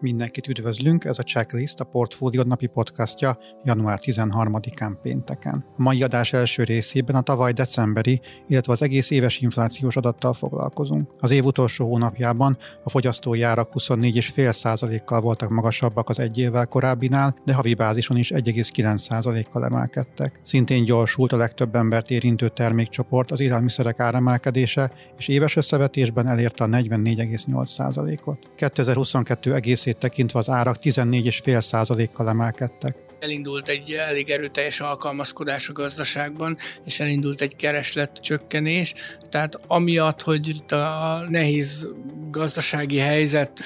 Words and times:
Mindenkit 0.00 0.48
üdvözlünk, 0.48 1.04
ez 1.04 1.18
a 1.18 1.22
Checklist, 1.22 1.80
a 1.80 1.84
Portfólió 1.84 2.42
napi 2.42 2.66
podcastja 2.66 3.38
január 3.64 3.98
13-án 4.02 4.92
pénteken. 5.02 5.64
A 5.76 5.82
mai 5.82 6.02
adás 6.02 6.32
első 6.32 6.62
részében 6.62 7.16
a 7.16 7.20
tavaly 7.20 7.52
decemberi, 7.52 8.20
illetve 8.46 8.72
az 8.72 8.82
egész 8.82 9.10
éves 9.10 9.38
inflációs 9.38 9.96
adattal 9.96 10.32
foglalkozunk. 10.32 11.10
Az 11.18 11.30
év 11.30 11.44
utolsó 11.44 11.86
hónapjában 11.86 12.58
a 12.84 12.90
fogyasztói 12.90 13.42
árak 13.42 13.70
24,5%-kal 13.74 15.20
voltak 15.20 15.50
magasabbak 15.50 16.08
az 16.08 16.18
egy 16.18 16.38
évvel 16.38 16.66
korábbinál, 16.66 17.36
de 17.44 17.54
havi 17.54 17.74
bázison 17.74 18.16
is 18.16 18.30
1,9%-kal 18.30 19.64
emelkedtek. 19.64 20.40
Szintén 20.42 20.84
gyorsult 20.84 21.32
a 21.32 21.36
legtöbb 21.36 21.74
embert 21.74 22.10
érintő 22.10 22.48
termékcsoport 22.48 23.30
az 23.30 23.40
élelmiszerek 23.40 24.00
áremelkedése, 24.00 24.92
és 25.18 25.28
éves 25.28 25.56
összevetésben 25.56 26.26
elérte 26.26 26.64
a 26.64 26.66
44,8%-ot. 26.66 28.38
2022 28.56 29.54
egész 29.54 29.88
részét 29.90 30.10
tekintve 30.10 30.38
az 30.38 30.48
árak 30.48 30.76
14,5%-kal 30.82 32.28
emelkedtek. 32.28 32.96
Elindult 33.18 33.68
egy 33.68 33.92
elég 33.92 34.30
erőteljes 34.30 34.80
alkalmazkodás 34.80 35.68
a 35.68 35.72
gazdaságban, 35.72 36.56
és 36.84 37.00
elindult 37.00 37.40
egy 37.40 37.56
kereslet 37.56 38.18
csökkenés, 38.20 38.94
tehát 39.30 39.60
amiatt, 39.66 40.22
hogy 40.22 40.48
itt 40.48 40.72
a 40.72 41.24
nehéz 41.28 41.86
gazdasági 42.30 42.98
helyzet 42.98 43.60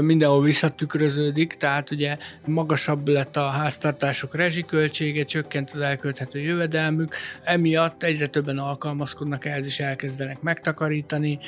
mindenhol 0.00 0.42
visszatükröződik, 0.42 1.54
tehát 1.54 1.90
ugye 1.90 2.16
magasabb 2.46 3.08
lett 3.08 3.36
a 3.36 3.48
háztartások 3.48 4.34
rezsiköltsége, 4.34 5.24
csökkent 5.24 5.70
az 5.70 5.80
elkölthető 5.80 6.40
jövedelmük, 6.40 7.14
emiatt 7.42 8.02
egyre 8.02 8.26
többen 8.26 8.58
alkalmazkodnak 8.58 9.44
ehhez, 9.44 9.66
is 9.66 9.80
elkezdenek 9.80 10.40
megtakarítani, 10.40 11.38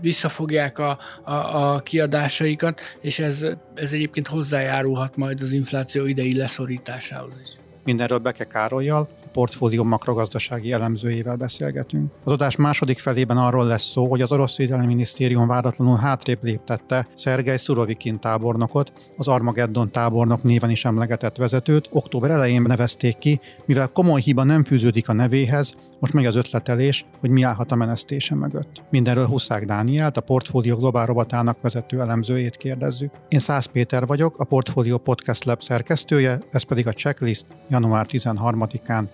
visszafogják 0.00 0.78
a, 0.78 0.98
a, 1.22 1.32
a 1.72 1.80
kiadásaikat, 1.80 2.80
és 3.00 3.18
ez, 3.18 3.46
ez 3.74 3.92
egyébként 3.92 4.28
hozzájárulhat 4.28 5.16
majd 5.16 5.40
az 5.40 5.52
infláció 5.52 6.06
idei 6.06 6.36
leszorításához 6.36 7.40
is. 7.42 7.50
Mindenről 7.88 8.18
Beke 8.18 8.44
Károlyjal, 8.44 9.08
a 9.24 9.28
portfólió 9.32 9.84
makrogazdasági 9.84 10.72
elemzőjével 10.72 11.36
beszélgetünk. 11.36 12.12
Az 12.24 12.32
adás 12.32 12.56
második 12.56 12.98
felében 12.98 13.36
arról 13.36 13.66
lesz 13.66 13.84
szó, 13.84 14.08
hogy 14.08 14.20
az 14.20 14.32
orosz 14.32 14.56
védelmi 14.56 14.86
minisztérium 14.86 15.46
váratlanul 15.46 15.96
hátrébb 15.96 16.44
léptette 16.44 17.08
Szergej 17.14 17.56
Szurovikin 17.56 18.20
tábornokot, 18.20 18.92
az 19.16 19.28
Armageddon 19.28 19.90
tábornok 19.90 20.42
néven 20.42 20.70
is 20.70 20.84
emlegetett 20.84 21.36
vezetőt, 21.36 21.88
október 21.92 22.30
elején 22.30 22.62
nevezték 22.62 23.18
ki, 23.18 23.40
mivel 23.66 23.88
komoly 23.88 24.20
hiba 24.20 24.42
nem 24.42 24.64
fűződik 24.64 25.08
a 25.08 25.12
nevéhez, 25.12 25.74
most 26.00 26.12
megy 26.12 26.26
az 26.26 26.36
ötletelés, 26.36 27.06
hogy 27.20 27.30
mi 27.30 27.42
állhat 27.42 27.72
a 27.72 27.76
menesztése 27.76 28.34
mögött. 28.34 28.84
Mindenről 28.90 29.26
Huszák 29.26 29.64
Dánielt, 29.64 30.16
a 30.16 30.20
Portfólió 30.20 30.76
Globál 30.76 31.06
Robotának 31.06 31.60
vezető 31.60 32.00
elemzőjét 32.00 32.56
kérdezzük. 32.56 33.10
Én 33.28 33.38
Szász 33.38 33.66
Péter 33.66 34.06
vagyok, 34.06 34.38
a 34.38 34.44
Portfólió 34.44 34.98
Podcast 34.98 35.44
Lab 35.44 35.62
szerkesztője, 35.62 36.40
ez 36.50 36.62
pedig 36.62 36.86
a 36.86 36.92
Checklist 36.92 37.46
január 37.78 38.06
13-án. 38.10 39.04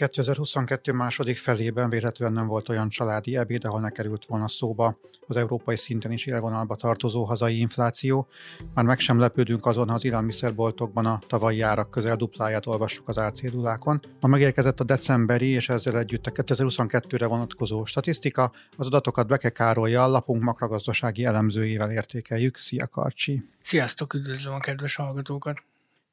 2022 0.00 0.92
második 0.92 1.38
felében 1.38 1.90
véletlenül 1.90 2.34
nem 2.34 2.46
volt 2.46 2.68
olyan 2.68 2.88
családi 2.88 3.36
ebéd, 3.36 3.64
ahol 3.64 3.80
ne 3.80 3.90
került 3.90 4.26
volna 4.26 4.48
szóba 4.48 4.98
az 5.26 5.36
európai 5.36 5.76
szinten 5.76 6.12
is 6.12 6.26
élvonalba 6.26 6.74
tartozó 6.74 7.24
hazai 7.24 7.58
infláció. 7.58 8.28
Már 8.74 8.84
meg 8.84 8.98
sem 8.98 9.18
lepődünk 9.18 9.66
azon, 9.66 9.88
ha 9.88 9.94
az 9.94 10.04
élelmiszerboltokban 10.04 11.06
a 11.06 11.20
tavalyi 11.26 11.60
árak 11.60 11.90
közel 11.90 12.16
dupláját 12.16 12.66
olvassuk 12.66 13.08
az 13.08 13.18
árcédulákon. 13.18 14.00
Ma 14.20 14.28
megérkezett 14.28 14.80
a 14.80 14.84
decemberi 14.84 15.46
és 15.46 15.68
ezzel 15.68 15.98
együtt 15.98 16.26
a 16.26 16.30
2022-re 16.30 17.26
vonatkozó 17.26 17.84
statisztika. 17.84 18.52
Az 18.76 18.86
adatokat 18.86 19.26
Beke 19.26 19.50
Károlyjal, 19.50 20.10
lapunk 20.10 20.42
makragazdasági 20.42 21.24
elemzőjével 21.24 21.90
értékeljük. 21.90 22.56
Szia 22.56 22.86
Karcsi! 22.86 23.44
Sziasztok, 23.62 24.14
üdvözlöm 24.14 24.54
a 24.54 24.58
kedves 24.58 24.94
hallgatókat! 24.94 25.56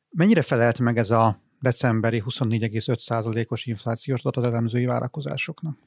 Mennyire 0.09 0.41
felelt 0.41 0.79
meg 0.79 0.97
ez 0.97 1.09
a 1.09 1.45
decemberi 1.67 2.23
24,5%-os 2.25 3.65
inflációs 3.65 4.23
adat 4.23 4.37
az 4.37 4.43
elemzői 4.43 4.85
várakozásoknak. 4.85 5.77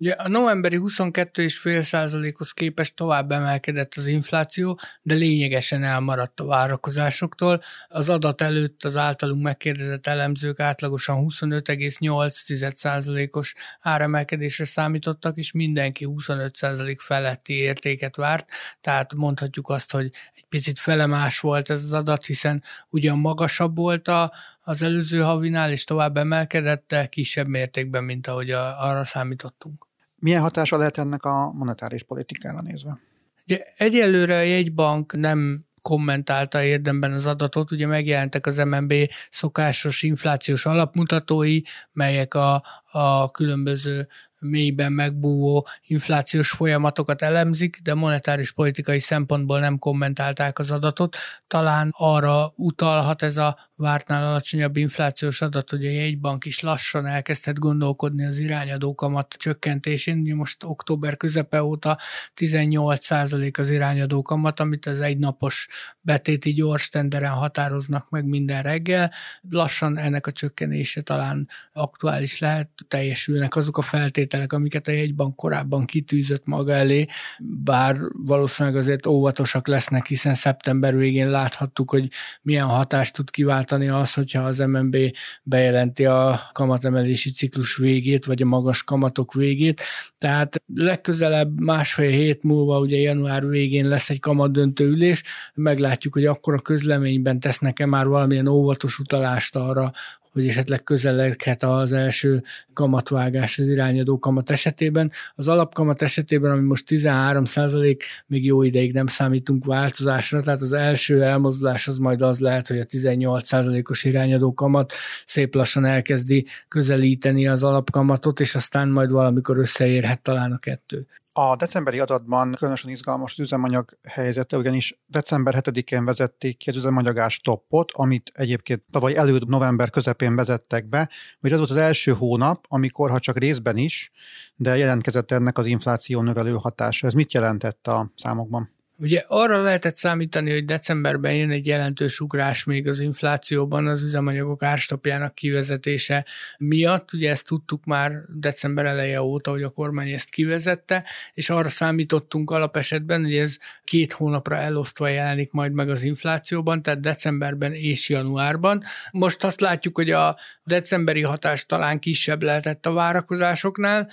Ugye 0.00 0.12
a 0.12 0.28
novemberi 0.28 0.78
22,5%-hoz 0.80 2.52
képest 2.52 2.94
tovább 2.94 3.32
emelkedett 3.32 3.92
az 3.96 4.06
infláció, 4.06 4.78
de 5.02 5.14
lényegesen 5.14 5.82
elmaradt 5.82 6.40
a 6.40 6.44
várakozásoktól. 6.44 7.62
Az 7.88 8.08
adat 8.08 8.40
előtt 8.40 8.84
az 8.84 8.96
általunk 8.96 9.42
megkérdezett 9.42 10.06
elemzők 10.06 10.60
átlagosan 10.60 11.24
25,8%-os 11.28 13.54
áremelkedésre 13.80 14.64
számítottak, 14.64 15.36
és 15.36 15.52
mindenki 15.52 16.06
25% 16.08 16.96
feletti 16.98 17.52
értéket 17.52 18.16
várt, 18.16 18.50
tehát 18.80 19.14
mondhatjuk 19.14 19.68
azt, 19.68 19.92
hogy 19.92 20.10
egy 20.34 20.46
picit 20.48 20.78
felemás 20.78 21.40
volt 21.40 21.70
ez 21.70 21.82
az 21.82 21.92
adat, 21.92 22.24
hiszen 22.24 22.62
ugyan 22.88 23.18
magasabb 23.18 23.76
volt 23.76 24.08
a, 24.08 24.32
az 24.68 24.82
előző 24.82 25.20
havinál, 25.20 25.70
és 25.70 25.84
tovább 25.84 26.16
emelkedett, 26.16 26.84
de 26.86 27.06
kisebb 27.06 27.46
mértékben, 27.46 28.04
mint 28.04 28.26
ahogy 28.26 28.50
arra 28.50 29.04
számítottunk. 29.04 29.86
Milyen 30.16 30.40
hatása 30.40 30.76
lehet 30.76 30.98
ennek 30.98 31.24
a 31.24 31.52
monetáris 31.52 32.02
politikára 32.02 32.60
nézve? 32.60 32.98
Ugye 33.44 33.60
egyelőre 33.76 34.36
a 34.36 34.42
jegybank 34.42 35.16
nem 35.16 35.64
kommentálta 35.82 36.62
érdemben 36.62 37.12
az 37.12 37.26
adatot, 37.26 37.70
ugye 37.70 37.86
megjelentek 37.86 38.46
az 38.46 38.56
MNB 38.56 38.94
szokásos 39.30 40.02
inflációs 40.02 40.66
alapmutatói, 40.66 41.60
melyek 41.92 42.34
a, 42.34 42.62
a 42.90 43.30
különböző 43.30 44.08
mélyben 44.38 44.92
megbúvó 44.92 45.66
inflációs 45.82 46.50
folyamatokat 46.50 47.22
elemzik, 47.22 47.80
de 47.82 47.94
monetáris 47.94 48.52
politikai 48.52 49.00
szempontból 49.00 49.60
nem 49.60 49.78
kommentálták 49.78 50.58
az 50.58 50.70
adatot. 50.70 51.16
Talán 51.46 51.94
arra 51.96 52.52
utalhat 52.56 53.22
ez 53.22 53.36
a 53.36 53.67
vártnál 53.78 54.26
alacsonyabb 54.26 54.76
inflációs 54.76 55.40
adat, 55.40 55.70
hogy 55.70 55.86
a 55.86 55.90
jegybank 55.90 56.44
is 56.44 56.60
lassan 56.60 57.06
elkezdhet 57.06 57.58
gondolkodni 57.58 58.24
az 58.24 58.38
irányadó 58.38 58.94
kamat 58.94 59.34
csökkentésén. 59.38 60.18
Ugye 60.18 60.34
most 60.34 60.64
október 60.64 61.16
közepe 61.16 61.62
óta 61.62 61.98
18% 62.36 63.58
az 63.58 63.70
irányadó 63.70 64.22
kamat, 64.22 64.60
amit 64.60 64.86
az 64.86 65.00
egynapos 65.00 65.68
betéti 66.00 66.52
gyors 66.52 66.88
tenderen 66.88 67.30
határoznak 67.30 68.10
meg 68.10 68.24
minden 68.24 68.62
reggel. 68.62 69.12
Lassan 69.50 69.98
ennek 69.98 70.26
a 70.26 70.32
csökkenése 70.32 71.02
talán 71.02 71.48
aktuális 71.72 72.38
lehet, 72.38 72.70
teljesülnek 72.88 73.56
azok 73.56 73.78
a 73.78 73.82
feltételek, 73.82 74.52
amiket 74.52 74.88
a 74.88 74.92
jegybank 74.92 75.36
korábban 75.36 75.84
kitűzött 75.84 76.46
maga 76.46 76.72
elé, 76.72 77.06
bár 77.38 77.96
valószínűleg 78.12 78.78
azért 78.78 79.06
óvatosak 79.06 79.66
lesznek, 79.66 80.06
hiszen 80.06 80.34
szeptember 80.34 80.96
végén 80.96 81.30
láthattuk, 81.30 81.90
hogy 81.90 82.08
milyen 82.42 82.66
hatást 82.66 83.14
tud 83.14 83.30
kiváltani 83.30 83.66
váltani 83.68 83.88
az, 83.88 84.14
hogyha 84.14 84.42
az 84.42 84.58
MNB 84.58 84.96
bejelenti 85.42 86.04
a 86.04 86.40
kamatemelési 86.52 87.30
ciklus 87.30 87.76
végét, 87.76 88.24
vagy 88.24 88.42
a 88.42 88.46
magas 88.46 88.84
kamatok 88.84 89.34
végét. 89.34 89.82
Tehát 90.18 90.62
legközelebb 90.74 91.60
másfél 91.60 92.10
hét 92.10 92.42
múlva, 92.42 92.78
ugye 92.78 92.96
január 92.96 93.48
végén 93.48 93.88
lesz 93.88 94.10
egy 94.10 94.20
kamadöntő 94.20 94.86
ülés, 94.86 95.22
meglátjuk, 95.54 96.14
hogy 96.14 96.24
akkor 96.24 96.54
a 96.54 96.58
közleményben 96.58 97.40
tesznek-e 97.40 97.86
már 97.86 98.06
valamilyen 98.06 98.46
óvatos 98.46 98.98
utalást 98.98 99.56
arra, 99.56 99.92
hogy 100.32 100.46
esetleg 100.46 100.82
közeledhet 100.82 101.62
az 101.62 101.92
első 101.92 102.42
kamatvágás 102.72 103.58
az 103.58 103.66
irányadó 103.66 104.18
kamat 104.18 104.50
esetében. 104.50 105.12
Az 105.34 105.48
alapkamat 105.48 106.02
esetében, 106.02 106.50
ami 106.50 106.62
most 106.62 106.86
13 106.86 107.44
százalék, 107.44 108.04
még 108.26 108.44
jó 108.44 108.62
ideig 108.62 108.92
nem 108.92 109.06
számítunk 109.06 109.64
változásra, 109.64 110.42
tehát 110.42 110.60
az 110.60 110.72
első 110.72 111.22
elmozdulás 111.22 111.88
az 111.88 111.98
majd 111.98 112.22
az 112.22 112.38
lehet, 112.38 112.68
hogy 112.68 112.78
a 112.78 112.84
18 112.84 113.46
százalékos 113.46 114.04
irányadó 114.04 114.54
kamat 114.54 114.92
szép 115.24 115.54
lassan 115.54 115.84
elkezdi 115.84 116.46
közelíteni 116.68 117.46
az 117.46 117.62
alapkamatot, 117.62 118.40
és 118.40 118.54
aztán 118.54 118.88
majd 118.88 119.10
valamikor 119.10 119.58
összeérhet 119.58 120.22
talán 120.22 120.52
a 120.52 120.58
kettő. 120.58 121.06
A 121.40 121.56
decemberi 121.56 122.00
adatban 122.00 122.54
különösen 122.54 122.90
izgalmas 122.90 123.32
az 123.32 123.38
üzemanyag 123.38 123.98
helyzete, 124.08 124.56
ugyanis 124.56 125.00
december 125.06 125.54
7-én 125.58 126.04
vezették 126.04 126.56
ki 126.56 126.70
az 126.70 126.76
üzemanyagás 126.76 127.40
toppot, 127.40 127.92
amit 127.92 128.30
egyébként 128.34 128.82
tavaly 128.90 129.16
előtt 129.16 129.46
november 129.46 129.90
közepén 129.90 130.36
vezettek 130.36 130.88
be, 130.88 131.08
hogy 131.40 131.52
ez 131.52 131.58
volt 131.58 131.70
az 131.70 131.76
első 131.76 132.12
hónap, 132.12 132.64
amikor, 132.68 133.10
ha 133.10 133.18
csak 133.18 133.38
részben 133.38 133.76
is, 133.76 134.10
de 134.56 134.76
jelentkezett 134.76 135.30
ennek 135.30 135.58
az 135.58 135.66
infláció 135.66 136.20
növelő 136.22 136.54
hatása. 136.54 137.06
Ez 137.06 137.12
mit 137.12 137.32
jelentett 137.32 137.86
a 137.86 138.12
számokban? 138.16 138.77
Ugye 139.00 139.24
arra 139.26 139.62
lehetett 139.62 139.96
számítani, 139.96 140.52
hogy 140.52 140.64
decemberben 140.64 141.34
jön 141.34 141.50
egy 141.50 141.66
jelentős 141.66 142.20
ugrás 142.20 142.64
még 142.64 142.88
az 142.88 143.00
inflációban 143.00 143.86
az 143.86 144.02
üzemanyagok 144.02 144.62
árstopjának 144.62 145.34
kivezetése 145.34 146.24
miatt. 146.58 147.12
Ugye 147.12 147.30
ezt 147.30 147.46
tudtuk 147.46 147.84
már 147.84 148.12
december 148.28 148.84
eleje 148.86 149.22
óta, 149.22 149.50
hogy 149.50 149.62
a 149.62 149.68
kormány 149.68 150.10
ezt 150.10 150.30
kivezette, 150.30 151.04
és 151.32 151.50
arra 151.50 151.68
számítottunk 151.68 152.50
alapesetben, 152.50 153.22
hogy 153.22 153.36
ez 153.36 153.58
két 153.84 154.12
hónapra 154.12 154.56
elosztva 154.56 155.08
jelenik 155.08 155.52
majd 155.52 155.72
meg 155.72 155.90
az 155.90 156.02
inflációban, 156.02 156.82
tehát 156.82 157.00
decemberben 157.00 157.72
és 157.72 158.08
januárban. 158.08 158.82
Most 159.10 159.44
azt 159.44 159.60
látjuk, 159.60 159.96
hogy 159.96 160.10
a 160.10 160.38
decemberi 160.64 161.22
hatás 161.22 161.66
talán 161.66 161.98
kisebb 161.98 162.42
lehetett 162.42 162.86
a 162.86 162.92
várakozásoknál, 162.92 164.08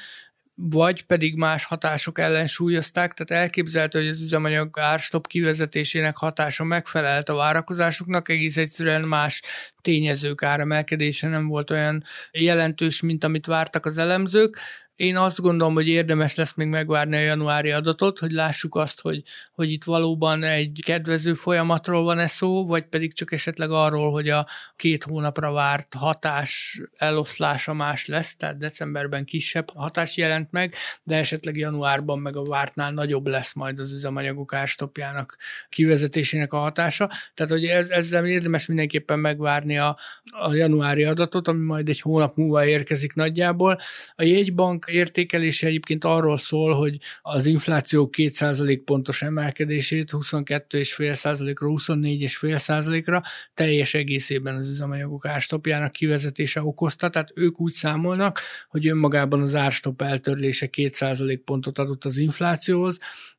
vagy 0.56 1.04
pedig 1.04 1.36
más 1.36 1.66
hatások 1.66 2.20
ellensúlyozták, 2.20 3.14
tehát 3.14 3.44
elképzelhető, 3.44 4.00
hogy 4.00 4.08
az 4.08 4.22
üzemanyag 4.22 4.80
árstop 4.80 5.28
kivezetésének 5.28 6.18
hatása 6.18 6.64
megfelelt 6.64 7.30
a 7.30 7.36
várakozásoknak, 7.36 8.30
egész 8.30 8.58
egyszerűen 8.58 9.02
más 9.02 9.42
tényezők 9.82 10.44
áremelkedése 10.44 11.28
nem 11.28 11.48
volt 11.48 11.72
olyan 11.72 12.04
jelentős, 12.32 13.02
mint 13.02 13.24
amit 13.24 13.46
vártak 13.46 13.86
az 13.86 13.98
elemzők. 13.98 14.60
Én 14.96 15.18
azt 15.18 15.42
gondolom, 15.42 15.74
hogy 15.74 15.88
érdemes 15.88 16.36
lesz 16.36 16.54
még 16.54 16.68
megvárni 16.68 17.16
a 17.16 17.20
januári 17.20 17.72
adatot, 17.72 18.20
hogy 18.20 18.32
lássuk 18.32 18.76
azt, 18.76 19.02
hogy, 19.02 19.24
hogy 19.52 19.72
itt 19.72 19.84
valóban 19.84 20.44
egy 20.44 20.80
kedvező 20.86 21.34
folyamatról 21.34 22.04
van-e 22.04 22.28
szó, 22.28 22.66
vagy 22.66 22.86
pedig 22.86 23.14
csak 23.14 23.32
esetleg 23.32 23.72
arról, 23.72 24.12
hogy 24.12 24.30
a 24.30 24.48
két 24.76 25.04
hónapra 25.04 25.52
várt 25.52 25.94
hatás 25.94 26.82
eloszlása 26.98 27.74
más 27.74 28.06
lesz, 28.06 28.36
tehát 28.36 28.58
decemberben 28.58 29.26
kisebb 29.26 29.70
hatás 29.74 30.18
jelent 30.18 30.52
meg, 30.52 30.76
de 31.04 31.16
esetleg 31.16 31.58
januárban 31.58 32.20
meg 32.20 32.36
a 32.36 32.44
vártnál 32.44 32.92
nagyobb 32.92 33.28
lesz 33.28 33.54
majd 33.54 33.80
az 33.80 33.92
üzemanyagok 33.92 34.54
árstopjának 34.54 35.38
kivezetésének 35.70 36.54
a 36.54 36.58
hatása. 36.58 37.10
Tehát, 37.34 37.52
hogy 37.52 37.66
ez, 37.66 37.90
ezzel 37.90 38.26
érdemes 38.26 38.66
mindenképpen 38.66 39.20
megvárni 39.20 39.78
a, 39.78 39.98
a 40.24 40.54
januári 40.54 41.04
adatot, 41.04 41.48
ami 41.48 41.66
majd 41.66 41.90
egy 41.90 42.02
hónap 42.02 42.36
múlva 42.36 42.66
érkezik 42.66 43.14
nagyjából. 43.14 43.80
A 44.16 44.24
jegybank 44.24 44.84
értékelése 44.88 45.68
egyébként 45.68 46.04
arról 46.04 46.38
szól, 46.38 46.74
hogy 46.74 46.98
az 47.22 47.46
infláció 47.46 48.10
2% 48.18 48.82
pontos 48.86 49.22
emelkedését 49.22 50.10
22,5%-ra, 50.12 51.68
24,5%-ra 51.68 53.22
teljes 53.54 53.94
egészében 53.94 54.56
az 54.56 54.70
üzemanyagok 54.70 55.26
árstopjának 55.26 55.92
kivezetése 55.92 56.64
okozta, 56.64 57.10
tehát 57.10 57.32
ők 57.36 57.60
úgy 57.60 57.74
számolnak, 57.74 58.40
hogy 58.70 58.88
önmagában 58.88 59.42
az 59.42 59.56
árstop 59.56 60.02
eltörlése 60.02 60.70
2% 60.72 61.40
pontot 61.46 61.80
adott 61.80 62.06
az 62.06 62.18
inflációhoz, 62.18 62.98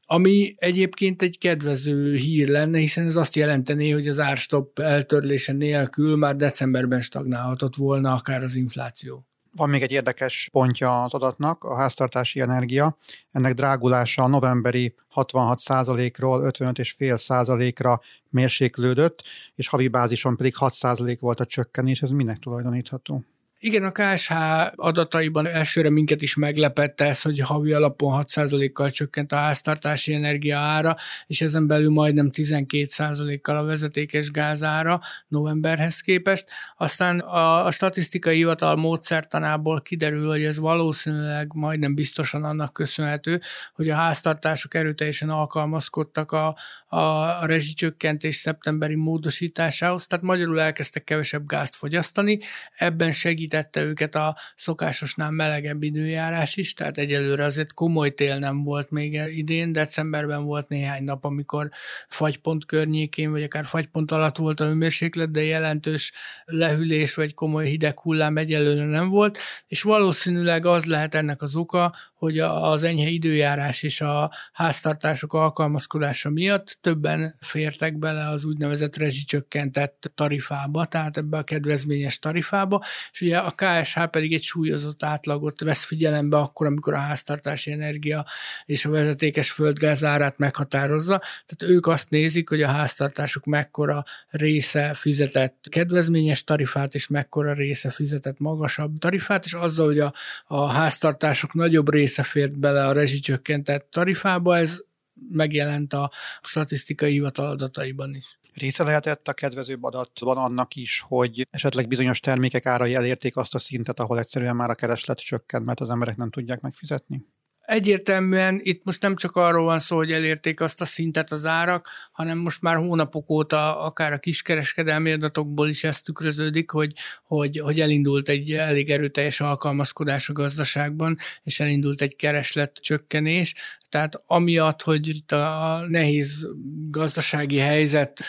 ami 0.08 0.54
egyébként 0.56 1.22
egy 1.22 1.38
kedvező 1.38 2.14
hír 2.14 2.48
lenne, 2.48 2.78
hiszen 2.78 3.06
ez 3.06 3.16
azt 3.16 3.36
jelenteni, 3.36 3.90
hogy 3.90 4.08
az 4.08 4.18
árstop 4.18 4.78
eltörlése 4.78 5.52
nélkül 5.52 6.16
már 6.16 6.36
decemberben 6.36 7.00
stagnálhatott 7.00 7.76
volna 7.76 8.12
akár 8.12 8.42
az 8.42 8.54
infláció. 8.54 9.25
Van 9.56 9.68
még 9.68 9.82
egy 9.82 9.92
érdekes 9.92 10.48
pontja 10.52 11.02
az 11.02 11.14
adatnak, 11.14 11.64
a 11.64 11.76
háztartási 11.76 12.40
energia. 12.40 12.96
Ennek 13.30 13.54
drágulása 13.54 14.22
a 14.22 14.26
novemberi 14.26 14.94
66%-ról 15.14 16.50
55,5%-ra 16.52 18.00
mérséklődött, 18.28 19.22
és 19.54 19.68
havi 19.68 19.88
bázison 19.88 20.36
pedig 20.36 20.54
6% 20.58 21.16
volt 21.20 21.40
a 21.40 21.46
csökkenés. 21.46 22.02
Ez 22.02 22.10
minek 22.10 22.38
tulajdonítható? 22.38 23.24
Igen, 23.66 23.84
a 23.84 23.92
KSH 23.92 24.32
adataiban 24.74 25.46
elsőre 25.46 25.90
minket 25.90 26.22
is 26.22 26.36
meglepette 26.36 27.04
ez, 27.04 27.22
hogy 27.22 27.40
havi 27.40 27.72
alapon 27.72 28.24
6%-kal 28.26 28.90
csökkent 28.90 29.32
a 29.32 29.36
háztartási 29.36 30.14
energia 30.14 30.58
ára, 30.58 30.96
és 31.26 31.40
ezen 31.40 31.66
belül 31.66 31.90
majdnem 31.90 32.30
12%-kal 32.32 33.56
a 33.56 33.62
vezetékes 33.62 34.30
gázára 34.30 35.00
novemberhez 35.28 36.00
képest. 36.00 36.48
Aztán 36.76 37.18
a, 37.18 37.66
a 37.66 37.70
statisztikai 37.70 38.36
hivatal 38.36 38.76
módszertanából 38.76 39.80
kiderül, 39.80 40.28
hogy 40.28 40.44
ez 40.44 40.58
valószínűleg 40.58 41.50
majdnem 41.54 41.94
biztosan 41.94 42.44
annak 42.44 42.72
köszönhető, 42.72 43.40
hogy 43.74 43.88
a 43.88 43.94
háztartások 43.94 44.74
erőteljesen 44.74 45.30
alkalmazkodtak 45.30 46.32
a, 46.32 46.56
a, 46.96 47.46
rezsicsökkentés 47.46 48.36
szeptemberi 48.36 48.94
módosításához, 48.94 50.06
tehát 50.06 50.24
magyarul 50.24 50.60
elkezdtek 50.60 51.04
kevesebb 51.04 51.46
gázt 51.46 51.74
fogyasztani, 51.74 52.38
ebben 52.76 53.12
segít 53.12 53.46
segítette 53.46 53.82
őket 53.82 54.14
a 54.14 54.36
szokásosnál 54.54 55.30
melegebb 55.30 55.82
időjárás 55.82 56.56
is, 56.56 56.74
tehát 56.74 56.98
egyelőre 56.98 57.44
azért 57.44 57.72
komoly 57.72 58.14
tél 58.14 58.38
nem 58.38 58.62
volt 58.62 58.90
még 58.90 59.20
idén, 59.36 59.72
decemberben 59.72 60.44
volt 60.44 60.68
néhány 60.68 61.04
nap, 61.04 61.24
amikor 61.24 61.68
fagypont 62.08 62.66
környékén, 62.66 63.30
vagy 63.30 63.42
akár 63.42 63.64
fagypont 63.64 64.10
alatt 64.10 64.36
volt 64.36 64.60
a 64.60 64.64
hőmérséklet, 64.64 65.30
de 65.30 65.42
jelentős 65.42 66.12
lehűlés 66.44 67.14
vagy 67.14 67.34
komoly 67.34 67.66
hideg 67.66 68.00
hullám 68.00 68.36
egyelőre 68.36 68.84
nem 68.84 69.08
volt, 69.08 69.38
és 69.66 69.82
valószínűleg 69.82 70.66
az 70.66 70.84
lehet 70.84 71.14
ennek 71.14 71.42
az 71.42 71.56
oka, 71.56 71.94
hogy 72.14 72.38
az 72.38 72.82
enyhe 72.82 73.08
időjárás 73.08 73.82
és 73.82 74.00
a 74.00 74.30
háztartások 74.52 75.32
alkalmazkodása 75.32 76.30
miatt 76.30 76.78
többen 76.86 77.34
fértek 77.40 77.98
bele 77.98 78.28
az 78.28 78.44
úgynevezett 78.44 78.96
rezsicsökkentett 78.96 80.10
tarifába, 80.14 80.84
tehát 80.84 81.16
ebbe 81.16 81.36
a 81.36 81.42
kedvezményes 81.42 82.18
tarifába, 82.18 82.84
és 83.12 83.20
ugye 83.20 83.38
a 83.38 83.54
KSH 83.56 84.04
pedig 84.04 84.32
egy 84.32 84.42
súlyozott 84.42 85.02
átlagot 85.02 85.60
vesz 85.60 85.84
figyelembe 85.84 86.36
akkor, 86.36 86.66
amikor 86.66 86.94
a 86.94 86.98
háztartási 86.98 87.72
energia 87.72 88.26
és 88.64 88.84
a 88.84 88.90
vezetékes 88.90 89.50
földgáz 89.50 90.04
árát 90.04 90.38
meghatározza. 90.38 91.18
Tehát 91.46 91.74
ők 91.74 91.86
azt 91.86 92.10
nézik, 92.10 92.48
hogy 92.48 92.62
a 92.62 92.68
háztartások 92.68 93.44
mekkora 93.44 94.04
része 94.28 94.94
fizetett 94.94 95.66
kedvezményes 95.70 96.44
tarifát, 96.44 96.94
és 96.94 97.08
mekkora 97.08 97.52
része 97.52 97.90
fizetett 97.90 98.38
magasabb 98.38 98.98
tarifát, 98.98 99.44
és 99.44 99.52
azzal, 99.52 99.86
hogy 99.86 99.98
a, 99.98 100.12
a 100.46 100.66
háztartások 100.66 101.54
nagyobb 101.54 101.92
része 101.92 102.22
fért 102.22 102.58
bele 102.58 102.86
a 102.86 102.92
rezsicsökkentett 102.92 103.88
tarifába, 103.90 104.56
ez 104.56 104.84
megjelent 105.30 105.92
a 105.92 106.10
statisztikai 106.42 107.12
hivatal 107.12 107.46
adataiban 107.46 108.14
is. 108.14 108.38
Része 108.52 108.84
lehetett 108.84 109.28
a 109.28 109.32
kedvezőbb 109.32 109.84
adatban 109.84 110.36
annak 110.36 110.74
is, 110.74 111.04
hogy 111.06 111.46
esetleg 111.50 111.88
bizonyos 111.88 112.20
termékek 112.20 112.66
árai 112.66 112.94
elérték 112.94 113.36
azt 113.36 113.54
a 113.54 113.58
szintet, 113.58 114.00
ahol 114.00 114.18
egyszerűen 114.18 114.56
már 114.56 114.70
a 114.70 114.74
kereslet 114.74 115.18
csökkent, 115.18 115.64
mert 115.64 115.80
az 115.80 115.88
emberek 115.88 116.16
nem 116.16 116.30
tudják 116.30 116.60
megfizetni? 116.60 117.26
Egyértelműen 117.66 118.60
itt 118.62 118.84
most 118.84 119.02
nem 119.02 119.16
csak 119.16 119.36
arról 119.36 119.64
van 119.64 119.78
szó, 119.78 119.96
hogy 119.96 120.12
elérték 120.12 120.60
azt 120.60 120.80
a 120.80 120.84
szintet 120.84 121.32
az 121.32 121.46
árak, 121.46 121.88
hanem 122.12 122.38
most 122.38 122.62
már 122.62 122.76
hónapok 122.76 123.30
óta 123.30 123.80
akár 123.80 124.12
a 124.12 124.18
kiskereskedelmi 124.18 125.12
adatokból 125.12 125.68
is 125.68 125.84
ezt 125.84 126.04
tükröződik, 126.04 126.70
hogy, 126.70 126.92
hogy, 127.24 127.58
hogy 127.58 127.80
elindult 127.80 128.28
egy 128.28 128.52
elég 128.52 128.90
erőteljes 128.90 129.40
alkalmazkodás 129.40 130.28
a 130.28 130.32
gazdaságban, 130.32 131.16
és 131.42 131.60
elindult 131.60 132.02
egy 132.02 132.16
kereslet 132.16 132.78
csökkenés. 132.80 133.54
Tehát 133.88 134.22
amiatt, 134.26 134.82
hogy 134.82 135.08
itt 135.08 135.32
a 135.32 135.84
nehéz 135.88 136.48
gazdasági 136.90 137.58
helyzet 137.58 138.20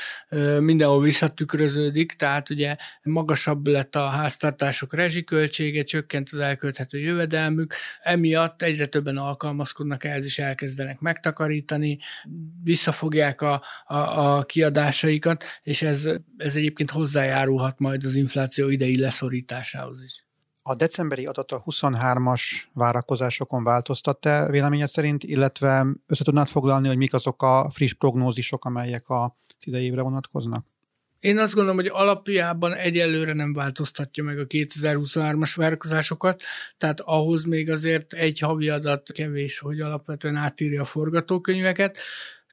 mindenhol 0.60 1.02
visszatükröződik, 1.02 2.12
tehát 2.12 2.50
ugye 2.50 2.76
magasabb 3.04 3.68
lett 3.68 3.96
a 3.96 4.06
háztartások 4.08 4.94
rezsiköltsége, 4.94 5.84
csökkent 5.84 6.30
az 6.32 6.40
elkölthető 6.40 7.00
jövedelmük, 7.00 7.74
emiatt 8.00 8.62
egyre 8.62 8.86
többen 8.86 9.18
alkalmazkodnak 9.18 10.04
ehhez, 10.04 10.26
és 10.26 10.40
elkezdenek 10.40 11.00
megtakarítani, 11.00 11.98
visszafogják 12.64 13.42
a, 13.42 13.64
a, 13.86 13.96
a 13.96 14.44
kiadásaikat, 14.44 15.44
és 15.64 15.82
ez, 15.82 16.10
ez 16.38 16.56
egyébként 16.56 16.92
hozzájárulhat 16.92 17.80
majd 17.80 18.04
az 18.04 18.16
infláció 18.16 18.70
idei 18.70 19.00
leszorításához 19.00 20.04
is. 20.04 20.27
A 20.70 20.76
decemberi 20.76 21.26
adat 21.26 21.52
a 21.52 21.64
23-as 21.64 22.42
várakozásokon 22.74 23.64
változtat-e 23.64 24.50
véleményed 24.50 24.88
szerint, 24.88 25.24
illetve 25.24 25.86
össze 26.08 26.24
tudnád 26.24 26.48
foglalni, 26.48 26.88
hogy 26.88 26.98
mik 26.98 27.14
azok 27.14 27.44
a 27.44 27.70
friss 27.74 27.94
prognózisok, 27.94 28.66
amelyek 28.66 29.10
a 29.10 29.36
idei 29.60 29.84
évre 29.84 30.02
vonatkoznak? 30.02 30.66
Én 31.20 31.38
azt 31.38 31.54
gondolom, 31.54 31.78
hogy 31.80 31.90
alapjában 31.94 32.74
egyelőre 32.74 33.34
nem 33.34 33.54
változtatja 33.54 34.24
meg 34.24 34.40
a 34.40 34.46
2023-as 34.46 35.54
várakozásokat, 35.56 36.42
tehát 36.78 37.00
ahhoz 37.00 37.44
még 37.44 37.70
azért 37.70 38.14
egy 38.14 38.40
havi 38.40 38.70
adat 38.70 39.12
kevés, 39.12 39.60
hogy 39.60 39.82
alapvetően 39.82 40.36
átírja 40.36 40.82
a 40.82 40.86
forgatókönyveket. 40.86 41.98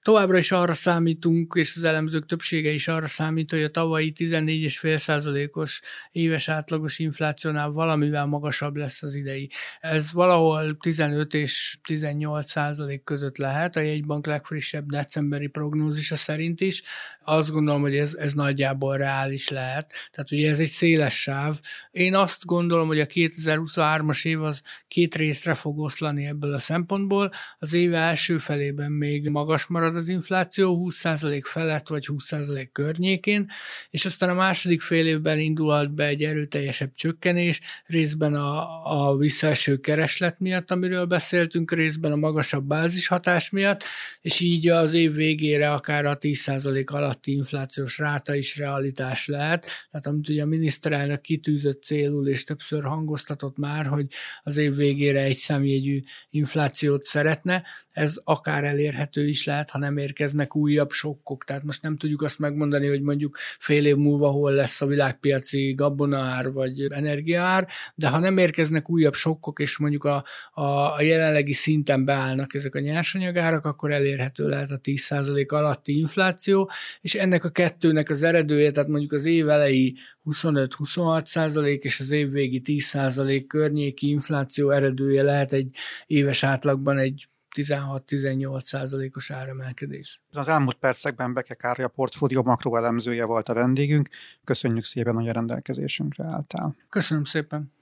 Továbbra 0.05 0.39
is 0.39 0.53
arra 0.53 0.75
számítunk, 0.75 1.55
és 1.57 1.77
az 1.77 1.85
elemzők 1.85 2.27
többsége 2.27 2.71
is 2.71 2.89
arra 2.89 3.07
számít, 3.07 3.51
hogy 3.51 3.63
a 3.63 3.71
tavalyi 3.71 4.13
14,5%-os 4.17 5.81
éves 6.13 6.49
átlagos 6.49 6.99
inflációnál 6.99 7.71
valamivel 7.71 8.27
magasabb 8.27 8.77
lesz 8.77 9.03
az 9.03 9.15
idei. 9.15 9.51
Ez 9.81 10.13
valahol 10.13 10.77
15 10.81 11.35
és 11.35 11.79
18 11.83 12.51
százalék 12.51 13.05
között 13.05 13.37
lehet, 13.37 13.77
a 13.77 13.81
jegybank 13.81 14.27
legfrissebb 14.27 14.87
decemberi 14.87 15.47
prognózisa 15.47 16.17
szerint 16.17 16.61
is. 16.61 16.83
Azt 17.23 17.51
gondolom, 17.51 17.81
hogy 17.81 17.97
ez, 17.97 18.15
ez 18.15 18.33
nagyjából 18.33 18.97
reális 18.97 19.49
lehet. 19.49 19.93
Tehát 20.11 20.33
ugye 20.33 20.51
ez 20.51 20.59
egy 20.59 20.69
széles 20.69 21.21
sáv. 21.21 21.61
Én 21.91 22.15
azt 22.15 22.45
gondolom, 22.45 22.87
hogy 22.87 23.01
a 23.01 23.07
2023-as 23.07 24.27
év 24.27 24.43
az 24.43 24.63
két 24.89 25.15
részre 25.15 25.55
fog 25.55 25.79
oszlani 25.79 26.27
ebből 26.27 26.55
a 26.55 26.59
szempontból. 26.59 27.31
Az 27.59 27.73
év 27.73 27.95
első 27.95 28.39
felében 28.39 28.93
még 28.93 29.29
magas 29.29 29.67
marad 29.67 29.93
marad 29.95 30.09
az 30.09 30.09
infláció, 30.09 30.87
20% 30.89 31.41
felett 31.45 31.89
vagy 31.89 32.09
20% 32.13 32.69
környékén, 32.73 33.51
és 33.91 34.05
aztán 34.05 34.29
a 34.29 34.35
második 34.35 34.81
fél 34.81 35.07
évben 35.07 35.39
indulhat 35.39 35.95
be 35.95 36.07
egy 36.07 36.23
erőteljesebb 36.23 36.93
csökkenés, 36.95 37.61
részben 37.87 38.35
a, 38.35 39.09
a 39.09 39.17
visszaeső 39.17 39.77
kereslet 39.77 40.41
miatt, 40.41 40.71
amiről 40.71 41.05
beszéltünk, 41.05 41.73
részben 41.73 42.13
a 42.13 42.17
magasabb 42.17 42.65
bázishatás 42.65 43.51
miatt, 43.51 43.83
és 44.21 44.41
így 44.41 44.69
az 44.69 44.93
év 44.93 45.15
végére 45.15 45.73
akár 45.73 46.05
a 46.05 46.19
10% 46.19 46.87
alatti 46.87 47.33
inflációs 47.33 47.99
ráta 47.99 48.35
is 48.35 48.57
realitás 48.57 49.27
lehet. 49.27 49.67
Tehát 49.91 50.07
amit 50.07 50.29
ugye 50.29 50.43
a 50.43 50.47
miniszterelnök 50.47 51.21
kitűzött 51.21 51.83
célul, 51.83 52.29
és 52.29 52.45
többször 52.45 52.85
hangoztatott 52.85 53.57
már, 53.57 53.87
hogy 53.87 54.07
az 54.43 54.57
év 54.57 54.75
végére 54.75 55.21
egy 55.23 55.37
számjegyű 55.37 56.03
inflációt 56.31 57.05
szeretne, 57.05 57.63
ez 57.91 58.21
akár 58.25 58.65
elérhető 58.65 59.29
is 59.29 59.45
lehet, 59.45 59.71
ha 59.71 59.79
nem 59.85 59.97
érkeznek 59.97 60.57
újabb 60.57 60.91
sokkok. 60.91 61.45
Tehát 61.45 61.63
most 61.63 61.83
nem 61.83 61.97
tudjuk 61.97 62.23
azt 62.23 62.39
megmondani, 62.39 62.87
hogy 62.87 63.03
mondjuk 63.03 63.37
fél 63.59 63.87
év 63.87 63.97
múlva 63.97 64.29
hol 64.29 64.53
lesz 64.53 64.81
a 64.81 64.87
világpiaci 64.87 65.75
gabonaár 65.75 66.53
vagy 66.53 66.87
energiaár, 66.91 67.69
de 67.95 68.09
ha 68.09 68.19
nem 68.19 68.39
érkeznek 68.39 68.91
újabb 68.91 69.15
sokkok, 69.15 69.59
és 69.59 69.79
mondjuk 69.79 70.05
a, 70.05 70.25
a, 70.53 70.95
a 70.95 71.03
jelenlegi 71.03 71.53
szinten 71.53 72.05
beállnak 72.05 72.55
ezek 72.55 72.75
a 72.75 72.81
nyersanyagárak, 72.81 73.65
akkor 73.65 73.93
elérhető 73.93 74.49
lehet 74.49 74.71
a 74.71 74.81
10% 74.81 75.49
alatti 75.49 75.99
infláció, 75.99 76.71
és 77.01 77.15
ennek 77.15 77.45
a 77.45 77.49
kettőnek 77.49 78.11
az 78.11 78.23
eredője, 78.23 78.71
tehát 78.71 78.89
mondjuk 78.89 79.13
az 79.13 79.25
év 79.25 79.49
elejé 79.49 79.93
25-26 80.31 81.25
százalék 81.25 81.85
és 81.85 82.01
az 82.01 82.11
év 82.11 82.31
végi 82.31 82.61
10 82.61 82.85
százalék 82.85 83.47
környéki 83.47 84.09
infláció 84.09 84.71
eredője 84.71 85.23
lehet 85.23 85.53
egy 85.53 85.77
éves 86.07 86.43
átlagban 86.43 86.99
egy 86.99 87.29
16-18 87.55 88.63
százalékos 88.63 89.31
áremelkedés. 89.31 90.23
Az 90.33 90.49
elmúlt 90.49 90.77
percekben 90.77 91.35
Beke 91.35 91.55
Károly 91.55 91.85
a 91.85 91.89
portfólió 91.89 92.43
makroelemzője 92.43 93.25
volt 93.25 93.49
a 93.49 93.55
vendégünk. 93.55 94.09
Köszönjük 94.45 94.85
szépen, 94.85 95.15
hogy 95.15 95.29
a 95.29 95.33
rendelkezésünkre 95.33 96.25
álltál. 96.25 96.77
Köszönöm 96.89 97.25
szépen. 97.25 97.73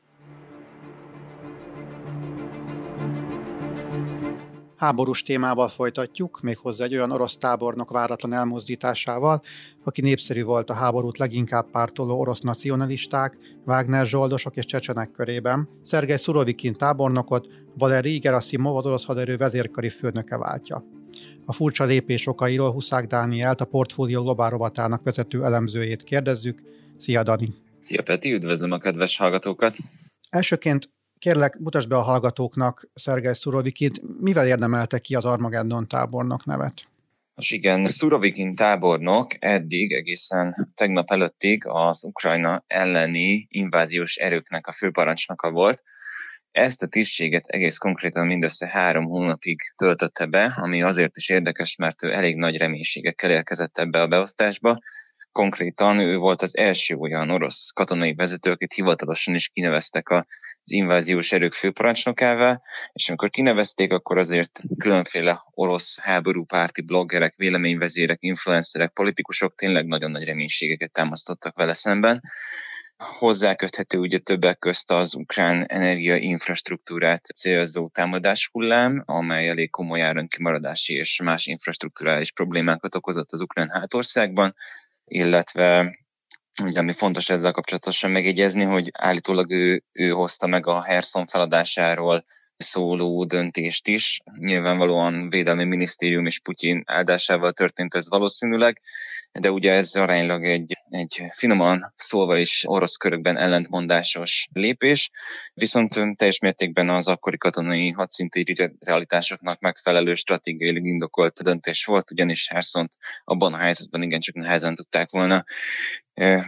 Háborús 4.82 5.22
témával 5.22 5.68
folytatjuk, 5.68 6.40
méghozzá 6.40 6.84
egy 6.84 6.94
olyan 6.94 7.10
orosz 7.10 7.36
tábornok 7.36 7.90
váratlan 7.90 8.32
elmozdításával, 8.32 9.42
aki 9.84 10.00
népszerű 10.00 10.42
volt 10.42 10.70
a 10.70 10.74
háborút 10.74 11.18
leginkább 11.18 11.70
pártoló 11.70 12.18
orosz 12.20 12.40
nacionalisták, 12.40 13.38
Wagner 13.66 14.06
zsoldosok 14.06 14.56
és 14.56 14.64
csecsenek 14.64 15.10
körében. 15.10 15.68
Szergej 15.82 16.16
Szurovikin 16.16 16.72
tábornokot 16.72 17.48
Valeri 17.78 18.18
Gerasimov 18.18 18.76
az 18.76 18.86
orosz 18.86 19.04
haderő 19.04 19.36
vezérkari 19.36 19.88
főnöke 19.88 20.36
váltja. 20.36 20.84
A 21.46 21.52
furcsa 21.52 21.84
lépés 21.84 22.26
okairól 22.26 22.72
Huszák 22.72 23.06
Dánielt, 23.06 23.60
a 23.60 23.64
portfólió 23.64 24.22
globál 24.22 24.50
rovatának 24.50 25.02
vezető 25.02 25.44
elemzőjét 25.44 26.02
kérdezzük. 26.02 26.62
Szia 26.98 27.22
Dani! 27.22 27.54
Szia 27.78 28.02
Peti, 28.02 28.32
üdvözlöm 28.32 28.70
a 28.70 28.78
kedves 28.78 29.16
hallgatókat! 29.16 29.76
Elsőként 30.30 30.88
Kérlek, 31.22 31.58
mutasd 31.58 31.88
be 31.88 31.96
a 31.96 32.00
hallgatóknak 32.00 32.88
Szergej 32.94 33.32
Szurovikit, 33.32 34.20
mivel 34.20 34.46
érdemelte 34.46 34.98
ki 34.98 35.14
az 35.14 35.24
Armageddon 35.24 35.88
tábornok 35.88 36.44
nevet? 36.44 36.74
Most 37.34 37.52
igen, 37.52 37.88
Szurovikin 37.88 38.54
tábornok 38.54 39.26
eddig, 39.38 39.92
egészen 39.92 40.72
tegnap 40.74 41.10
előttig 41.10 41.66
az 41.66 42.04
Ukrajna 42.04 42.64
elleni 42.66 43.46
inváziós 43.50 44.16
erőknek 44.16 44.66
a 44.66 44.72
főparancsnoka 44.72 45.50
volt. 45.50 45.82
Ezt 46.50 46.82
a 46.82 46.86
tisztséget 46.86 47.46
egész 47.46 47.76
konkrétan 47.76 48.26
mindössze 48.26 48.66
három 48.66 49.04
hónapig 49.04 49.60
töltötte 49.76 50.26
be, 50.26 50.54
ami 50.56 50.82
azért 50.82 51.16
is 51.16 51.28
érdekes, 51.28 51.76
mert 51.76 52.02
ő 52.02 52.12
elég 52.12 52.36
nagy 52.36 52.56
reménységekkel 52.56 53.30
érkezett 53.30 53.78
ebbe 53.78 54.00
a 54.00 54.08
beosztásba, 54.08 54.78
Konkrétan 55.32 55.98
ő 55.98 56.16
volt 56.16 56.42
az 56.42 56.56
első 56.56 56.94
olyan 56.94 57.30
orosz 57.30 57.70
katonai 57.74 58.14
vezető, 58.14 58.50
akit 58.50 58.72
hivatalosan 58.72 59.34
is 59.34 59.48
kineveztek 59.48 60.10
az 60.10 60.24
inváziós 60.72 61.32
erők 61.32 61.52
főparancsnokává, 61.52 62.60
és 62.92 63.08
amikor 63.08 63.30
kinevezték, 63.30 63.92
akkor 63.92 64.18
azért 64.18 64.60
különféle 64.78 65.42
orosz 65.50 66.00
háborúpárti 66.00 66.82
bloggerek, 66.82 67.34
véleményvezérek, 67.36 68.18
influencerek, 68.20 68.92
politikusok 68.92 69.54
tényleg 69.54 69.86
nagyon 69.86 70.10
nagy 70.10 70.24
reménységeket 70.24 70.92
támasztottak 70.92 71.56
vele 71.56 71.74
szemben. 71.74 72.20
Hozzáköthető 72.96 73.98
ugye 73.98 74.18
többek 74.18 74.58
közt 74.58 74.90
az 74.90 75.14
ukrán 75.14 75.66
energia 75.66 76.38
célzó 77.34 77.88
támadás 77.88 78.48
hullám, 78.52 79.02
amely 79.06 79.48
elég 79.48 79.70
komoly 79.70 80.02
áron-kimaradási 80.02 80.94
és 80.94 81.20
más 81.24 81.46
infrastruktúrális 81.46 82.32
problémákat 82.32 82.94
okozott 82.94 83.30
az 83.30 83.40
ukrán 83.40 83.68
hátországban, 83.68 84.54
illetve 85.14 85.98
ugye, 86.64 86.78
ami 86.78 86.92
fontos 86.92 87.28
ezzel 87.28 87.52
kapcsolatosan 87.52 88.10
megjegyezni, 88.10 88.62
hogy 88.62 88.90
állítólag 88.92 89.50
ő, 89.50 89.82
ő 89.92 90.08
hozta 90.08 90.46
meg 90.46 90.66
a 90.66 90.82
Herson 90.82 91.26
feladásáról 91.26 92.24
szóló 92.56 93.24
döntést 93.24 93.88
is. 93.88 94.20
Nyilvánvalóan 94.38 95.28
Védelmi 95.28 95.64
Minisztérium 95.64 96.26
és 96.26 96.40
Putyin 96.40 96.82
áldásával 96.86 97.52
történt 97.52 97.94
ez 97.94 98.08
valószínűleg, 98.08 98.80
de 99.40 99.50
ugye 99.50 99.72
ez 99.72 99.94
aránylag 99.94 100.44
egy, 100.44 100.78
egy 100.90 101.22
finoman 101.30 101.92
szólva 101.96 102.38
is 102.38 102.64
orosz 102.66 102.96
körökben 102.96 103.36
ellentmondásos 103.36 104.48
lépés, 104.52 105.10
viszont 105.54 106.16
teljes 106.16 106.38
mértékben 106.38 106.88
az 106.88 107.08
akkori 107.08 107.38
katonai 107.38 107.90
hadszintéri 107.90 108.70
realitásoknak 108.80 109.60
megfelelő 109.60 110.14
stratégiailag 110.14 110.86
indokolt 110.86 111.42
döntés 111.42 111.84
volt, 111.84 112.10
ugyanis 112.10 112.48
Herszont 112.48 112.92
abban 113.24 113.54
a 113.54 113.58
helyzetben 113.58 114.02
igencsak 114.02 114.34
nehezen 114.34 114.74
tudták 114.74 115.10
volna 115.10 115.44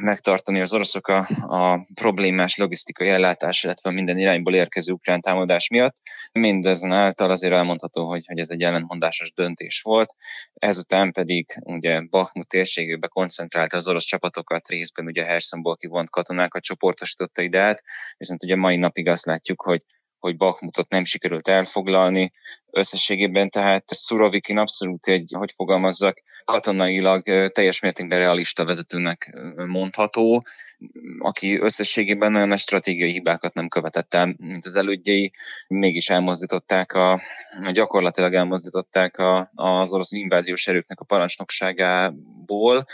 megtartani 0.00 0.60
az 0.60 0.74
oroszok 0.74 1.08
a, 1.08 1.28
a 1.48 1.86
problémás 1.94 2.56
logisztikai 2.56 3.08
ellátás, 3.08 3.64
illetve 3.64 3.90
minden 3.90 4.18
irányból 4.18 4.54
érkező 4.54 4.92
ukrán 4.92 5.20
támadás 5.20 5.68
miatt. 5.68 5.96
által 6.82 7.30
azért 7.30 7.52
elmondható, 7.52 8.08
hogy, 8.08 8.26
hogy 8.26 8.38
ez 8.38 8.50
egy 8.50 8.62
ellentmondásos 8.62 9.32
döntés 9.32 9.80
volt. 9.80 10.14
Ezután 10.54 11.12
pedig 11.12 11.60
ugye 11.62 12.00
Bakhmut 12.00 12.54
térségébe 12.74 13.08
koncentrálta 13.08 13.76
az 13.76 13.88
orosz 13.88 14.04
csapatokat, 14.04 14.68
részben 14.68 15.06
ugye 15.06 15.24
Hersonból 15.24 15.76
kivont 15.76 16.10
katonákat 16.10 16.62
csoportosította 16.62 17.42
ide 17.42 17.60
át, 17.60 17.82
viszont 18.16 18.42
ugye 18.42 18.56
mai 18.56 18.76
napig 18.76 19.08
azt 19.08 19.24
látjuk, 19.24 19.62
hogy 19.62 19.82
hogy 20.18 20.36
Bakhmutot 20.36 20.88
nem 20.88 21.04
sikerült 21.04 21.48
elfoglalni. 21.48 22.32
Összességében 22.70 23.50
tehát 23.50 23.84
Szurovikin 23.86 24.58
abszolút 24.58 25.06
egy, 25.06 25.32
hogy 25.38 25.52
fogalmazzak, 25.52 26.22
katonailag 26.44 27.52
teljes 27.52 27.80
mértékben 27.80 28.18
realista 28.18 28.64
vezetőnek 28.64 29.36
mondható, 29.66 30.46
aki 31.18 31.58
összességében 31.58 32.32
nagyon 32.32 32.48
nagy 32.48 32.58
stratégiai 32.58 33.12
hibákat 33.12 33.54
nem 33.54 33.68
követett 33.68 34.14
el, 34.14 34.34
mint 34.38 34.66
az 34.66 34.74
elődjei, 34.74 35.32
mégis 35.68 36.10
elmozdították 36.10 36.92
a, 36.92 37.20
gyakorlatilag 37.72 38.34
elmozdították 38.34 39.18
a, 39.18 39.50
az 39.54 39.92
orosz 39.92 40.12
inváziós 40.12 40.66
erőknek 40.66 41.00
a 41.00 41.04
parancsnokságából, 41.04 42.84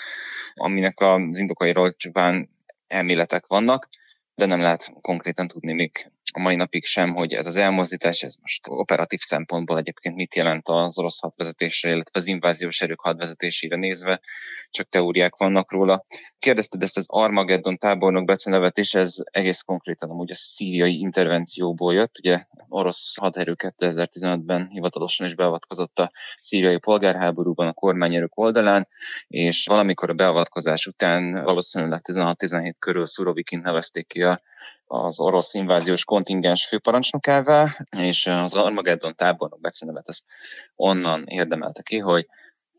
aminek 0.54 1.00
az 1.00 1.38
indokairól 1.38 1.94
csupán 1.96 2.48
elméletek 2.86 3.46
vannak 3.46 3.88
de 4.40 4.46
nem 4.46 4.60
lehet 4.60 4.92
konkrétan 5.00 5.48
tudni 5.48 5.72
még 5.72 6.10
a 6.32 6.40
mai 6.40 6.56
napig 6.56 6.84
sem, 6.84 7.14
hogy 7.14 7.32
ez 7.32 7.46
az 7.46 7.56
elmozdítás, 7.56 8.22
ez 8.22 8.34
most 8.40 8.66
operatív 8.68 9.18
szempontból 9.20 9.78
egyébként 9.78 10.14
mit 10.14 10.34
jelent 10.34 10.68
az 10.68 10.98
orosz 10.98 11.20
hadvezetésre, 11.20 11.90
illetve 11.90 12.18
az 12.18 12.26
inváziós 12.26 12.80
erők 12.80 13.00
hadvezetésére 13.00 13.76
nézve, 13.76 14.20
csak 14.70 14.88
teóriák 14.88 15.36
vannak 15.36 15.72
róla. 15.72 16.02
Kérdezted 16.38 16.82
ezt 16.82 16.96
az 16.96 17.04
Armageddon 17.08 17.78
tábornok 17.78 18.24
becenevet 18.24 18.78
is, 18.78 18.94
ez 18.94 19.14
egész 19.24 19.60
konkrétan 19.60 20.10
amúgy 20.10 20.30
a 20.30 20.34
szíriai 20.34 20.98
intervencióból 20.98 21.94
jött, 21.94 22.18
ugye 22.18 22.44
orosz 22.68 23.16
haderő 23.16 23.54
2015-ben 23.58 24.68
hivatalosan 24.68 25.26
is 25.26 25.34
beavatkozott 25.34 25.98
a 25.98 26.12
szíriai 26.40 26.78
polgárháborúban 26.78 27.68
a 27.68 27.72
kormányerők 27.72 28.38
oldalán, 28.38 28.88
és 29.28 29.66
valamikor 29.66 30.10
a 30.10 30.14
beavatkozás 30.14 30.86
után 30.86 31.32
valószínűleg 31.44 32.00
16-17 32.04 32.72
körül 32.78 33.06
Szurovikin 33.06 33.60
nevezték 33.60 34.06
ki 34.06 34.22
a 34.22 34.40
az 34.92 35.20
orosz 35.20 35.54
inváziós 35.54 36.04
kontingens 36.04 36.66
főparancsnokává, 36.66 37.76
és 37.98 38.26
az 38.26 38.54
Armageddon 38.54 39.14
tábornok 39.14 39.60
becenevet 39.60 40.08
ezt 40.08 40.24
onnan 40.74 41.26
érdemelte 41.26 41.82
ki, 41.82 41.98
hogy 41.98 42.26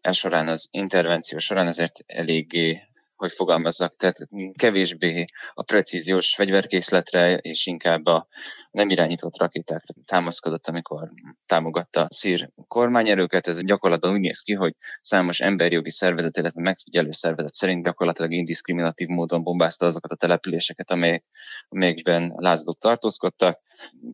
e 0.02 0.12
során 0.12 0.48
az 0.48 0.68
intervenció 0.72 1.38
során 1.38 1.68
ezért 1.68 2.00
eléggé 2.06 2.91
hogy 3.22 3.32
fogalmazzak, 3.32 3.96
tehát 3.96 4.18
kevésbé 4.54 5.26
a 5.54 5.64
precíziós 5.64 6.36
fegyverkészletre, 6.36 7.38
és 7.38 7.66
inkább 7.68 8.06
a 8.06 8.28
nem 8.72 8.90
irányított 8.90 9.38
rakétákra 9.38 9.94
támaszkodott, 10.06 10.68
amikor 10.68 11.10
támogatta 11.46 12.02
a 12.02 12.14
szír 12.14 12.50
kormányerőket. 12.68 13.48
Ez 13.48 13.64
gyakorlatban 13.64 14.12
úgy 14.14 14.20
néz 14.20 14.42
ki, 14.42 14.54
hogy 14.54 14.76
számos 15.02 15.40
emberjogi 15.40 15.92
szervezet, 15.92 16.38
illetve 16.38 16.62
megfigyelő 16.62 17.12
szervezet 17.12 17.54
szerint 17.54 17.84
gyakorlatilag 17.84 18.32
indiszkriminatív 18.32 19.08
módon 19.08 19.44
bombázta 19.44 19.86
azokat 19.86 20.12
a 20.12 20.16
településeket, 20.16 20.92
amelyek, 20.92 21.24
amelyekben 21.70 22.34
lázadók 22.36 22.78
tartózkodtak. 22.80 23.60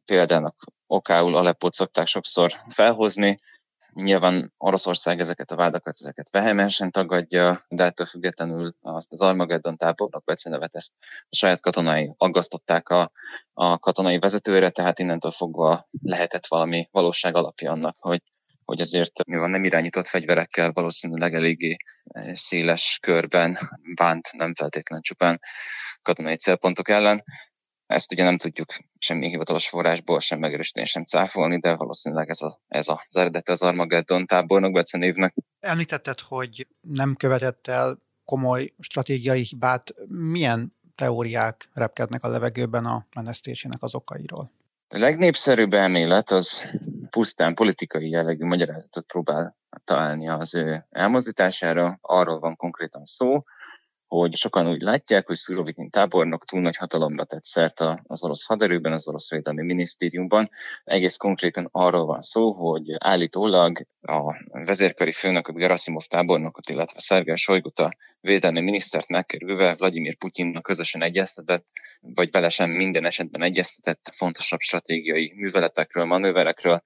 Például 0.06 0.56
okául 0.88 1.36
Aleppot 1.36 1.74
szokták 1.74 2.08
sokszor 2.08 2.52
felhozni, 2.70 3.40
Nyilván 4.04 4.54
Oroszország 4.58 5.20
ezeket 5.20 5.52
a 5.52 5.56
vádakat, 5.56 5.96
ezeket 6.00 6.30
vehemensen 6.30 6.92
tagadja, 6.92 7.66
de 7.68 7.84
ettől 7.84 8.06
függetlenül 8.06 8.76
azt 8.82 9.12
az 9.12 9.22
Armageddon 9.22 9.78
tábornok 9.78 10.24
becenevet 10.24 10.76
ezt 10.76 10.94
a 11.30 11.36
saját 11.36 11.62
katonái 11.62 12.14
aggasztották 12.18 12.90
a, 12.90 13.12
a 13.54 13.80
katonai 13.80 14.20
vezetőre, 14.20 14.70
tehát 14.70 15.00
innentől 15.00 15.32
fogva 15.32 15.88
lehetett 16.02 16.48
valami 16.48 16.88
valóság 16.92 17.36
alapja 17.36 17.72
annak, 17.72 17.96
hogy 18.00 18.22
hogy 18.66 18.82
azért 18.82 19.26
mivel 19.26 19.48
nem 19.48 19.64
irányított 19.64 20.08
fegyverekkel 20.08 20.72
valószínűleg 20.72 21.34
eléggé 21.34 21.76
eh, 22.04 22.36
széles 22.36 23.00
körben 23.02 23.58
bánt, 23.96 24.32
nem 24.32 24.56
feltétlen 24.56 25.02
csupán 25.02 25.40
katonai 26.02 26.36
célpontok 26.36 26.90
ellen. 26.90 27.24
Ezt 27.88 28.12
ugye 28.12 28.24
nem 28.24 28.38
tudjuk 28.38 28.74
semmi 28.98 29.28
hivatalos 29.28 29.68
forrásból 29.68 30.20
sem 30.20 30.40
megerősíteni, 30.40 30.86
sem 30.86 31.04
cáfolni, 31.04 31.60
de 31.60 31.76
valószínűleg 31.76 32.30
ez, 32.30 32.42
a, 32.42 32.60
ez 32.68 32.88
az 32.88 33.18
eredete 33.18 33.52
az 33.52 33.62
Armageddon 33.62 34.26
tábornok 34.26 34.72
becenévnek. 34.72 35.34
Említetted, 35.60 36.20
hogy 36.20 36.68
nem 36.82 37.16
követett 37.16 37.68
el 37.68 37.98
komoly 38.26 38.74
stratégiai 38.80 39.42
hibát. 39.42 39.94
Milyen 40.08 40.76
teóriák 40.96 41.70
repkednek 41.74 42.24
a 42.24 42.28
levegőben 42.28 42.86
a 42.86 43.06
menesztésének 43.16 43.84
az 43.84 43.96
okairól? 43.96 44.52
A 44.90 44.98
legnépszerűbb 44.98 45.74
elmélet 45.74 46.32
az 46.32 46.64
pusztán 47.10 47.56
politikai 47.56 48.10
jellegű 48.10 48.46
magyarázatot 48.46 49.06
próbál 49.06 49.58
találni 49.84 50.30
az 50.30 50.56
ő 50.56 50.86
elmozdítására. 50.90 51.98
Arról 52.02 52.40
van 52.40 52.56
konkrétan 52.56 53.06
szó, 53.06 53.44
hogy 54.08 54.36
sokan 54.36 54.70
úgy 54.70 54.82
látják, 54.82 55.28
hogy 55.28 55.36
Szurovikin 55.36 55.90
tábornok 55.90 56.46
túl 56.46 56.62
nagy 56.62 56.76
hatalomra 56.76 57.26
tett 57.26 57.44
szert 57.44 57.80
az 58.04 58.24
orosz 58.24 58.46
haderőben, 58.46 58.92
az 58.92 59.08
orosz 59.08 59.32
védelmi 59.32 59.64
minisztériumban. 59.64 60.50
Egész 60.84 61.16
konkrétan 61.16 61.70
arról 61.72 62.06
van 62.06 62.22
szó, 62.22 62.54
hogy 62.54 62.96
állítólag 62.98 63.86
a 64.02 64.36
vezérkari 64.66 65.12
főnököt, 65.12 65.56
Gerasimov 65.56 66.04
tábornokot, 66.04 66.70
illetve 66.70 67.00
Szergej 67.00 67.36
Sojgut 67.36 67.80
a 67.80 67.94
védelmi 68.20 68.62
minisztert 68.62 69.08
megkerülve 69.08 69.76
Vladimir 69.78 70.18
Putyinnak 70.18 70.64
közösen 70.64 71.04
egyeztetett, 71.04 71.66
vagy 72.02 72.32
vele 72.32 72.50
sem 72.50 72.70
minden 72.70 73.06
esetben 73.06 73.42
egyeztetett 73.42 74.10
fontosabb 74.14 74.60
stratégiai 74.60 75.34
műveletekről, 75.36 76.06
manőverekről, 76.06 76.84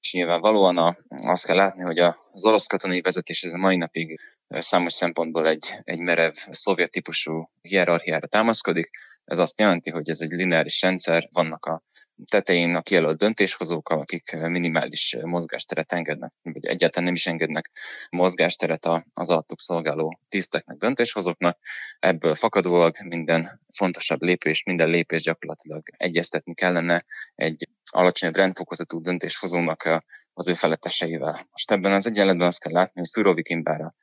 és 0.00 0.12
nyilvánvalóan 0.12 0.78
a, 0.78 0.96
azt 1.08 1.46
kell 1.46 1.56
látni, 1.56 1.82
hogy 1.82 1.98
az 1.98 2.44
orosz 2.44 2.66
katonai 2.66 3.00
vezetés 3.00 3.42
ez 3.42 3.52
a 3.52 3.58
mai 3.58 3.76
napig 3.76 4.20
számos 4.58 4.92
szempontból 4.92 5.48
egy, 5.48 5.74
egy 5.84 5.98
merev 5.98 6.32
szovjet 6.50 6.90
típusú 6.90 7.50
hierarchiára 7.60 8.26
támaszkodik. 8.26 8.90
Ez 9.24 9.38
azt 9.38 9.58
jelenti, 9.58 9.90
hogy 9.90 10.08
ez 10.08 10.20
egy 10.20 10.30
lineáris 10.30 10.82
rendszer, 10.82 11.28
vannak 11.32 11.64
a 11.64 11.82
tetején 12.30 12.74
a 12.74 12.82
kijelölt 12.82 13.18
döntéshozók, 13.18 13.88
akik 13.88 14.32
minimális 14.32 15.16
mozgásteret 15.22 15.92
engednek, 15.92 16.32
vagy 16.42 16.66
egyáltalán 16.66 17.04
nem 17.04 17.14
is 17.14 17.26
engednek 17.26 17.70
mozgásteret 18.10 18.88
az 19.12 19.30
alattuk 19.30 19.60
szolgáló 19.60 20.18
tiszteknek, 20.28 20.76
döntéshozóknak. 20.76 21.58
Ebből 21.98 22.34
fakadólag 22.34 22.96
minden 23.04 23.60
fontosabb 23.72 24.22
lépés, 24.22 24.62
minden 24.62 24.88
lépés 24.88 25.22
gyakorlatilag 25.22 25.82
egyeztetni 25.96 26.54
kellene 26.54 27.04
egy 27.34 27.68
alacsonyabb 27.90 28.36
rendfokozatú 28.36 29.00
döntéshozónak 29.00 30.02
az 30.32 30.48
ő 30.48 30.54
feletteseivel. 30.54 31.48
Most 31.50 31.70
ebben 31.70 31.92
az 31.92 32.06
egyenletben 32.06 32.46
azt 32.46 32.60
kell 32.60 32.72
látni, 32.72 33.00
hogy 33.00 33.08
Szurovikin 33.08 33.62
bár 33.62 33.80
a 33.80 33.94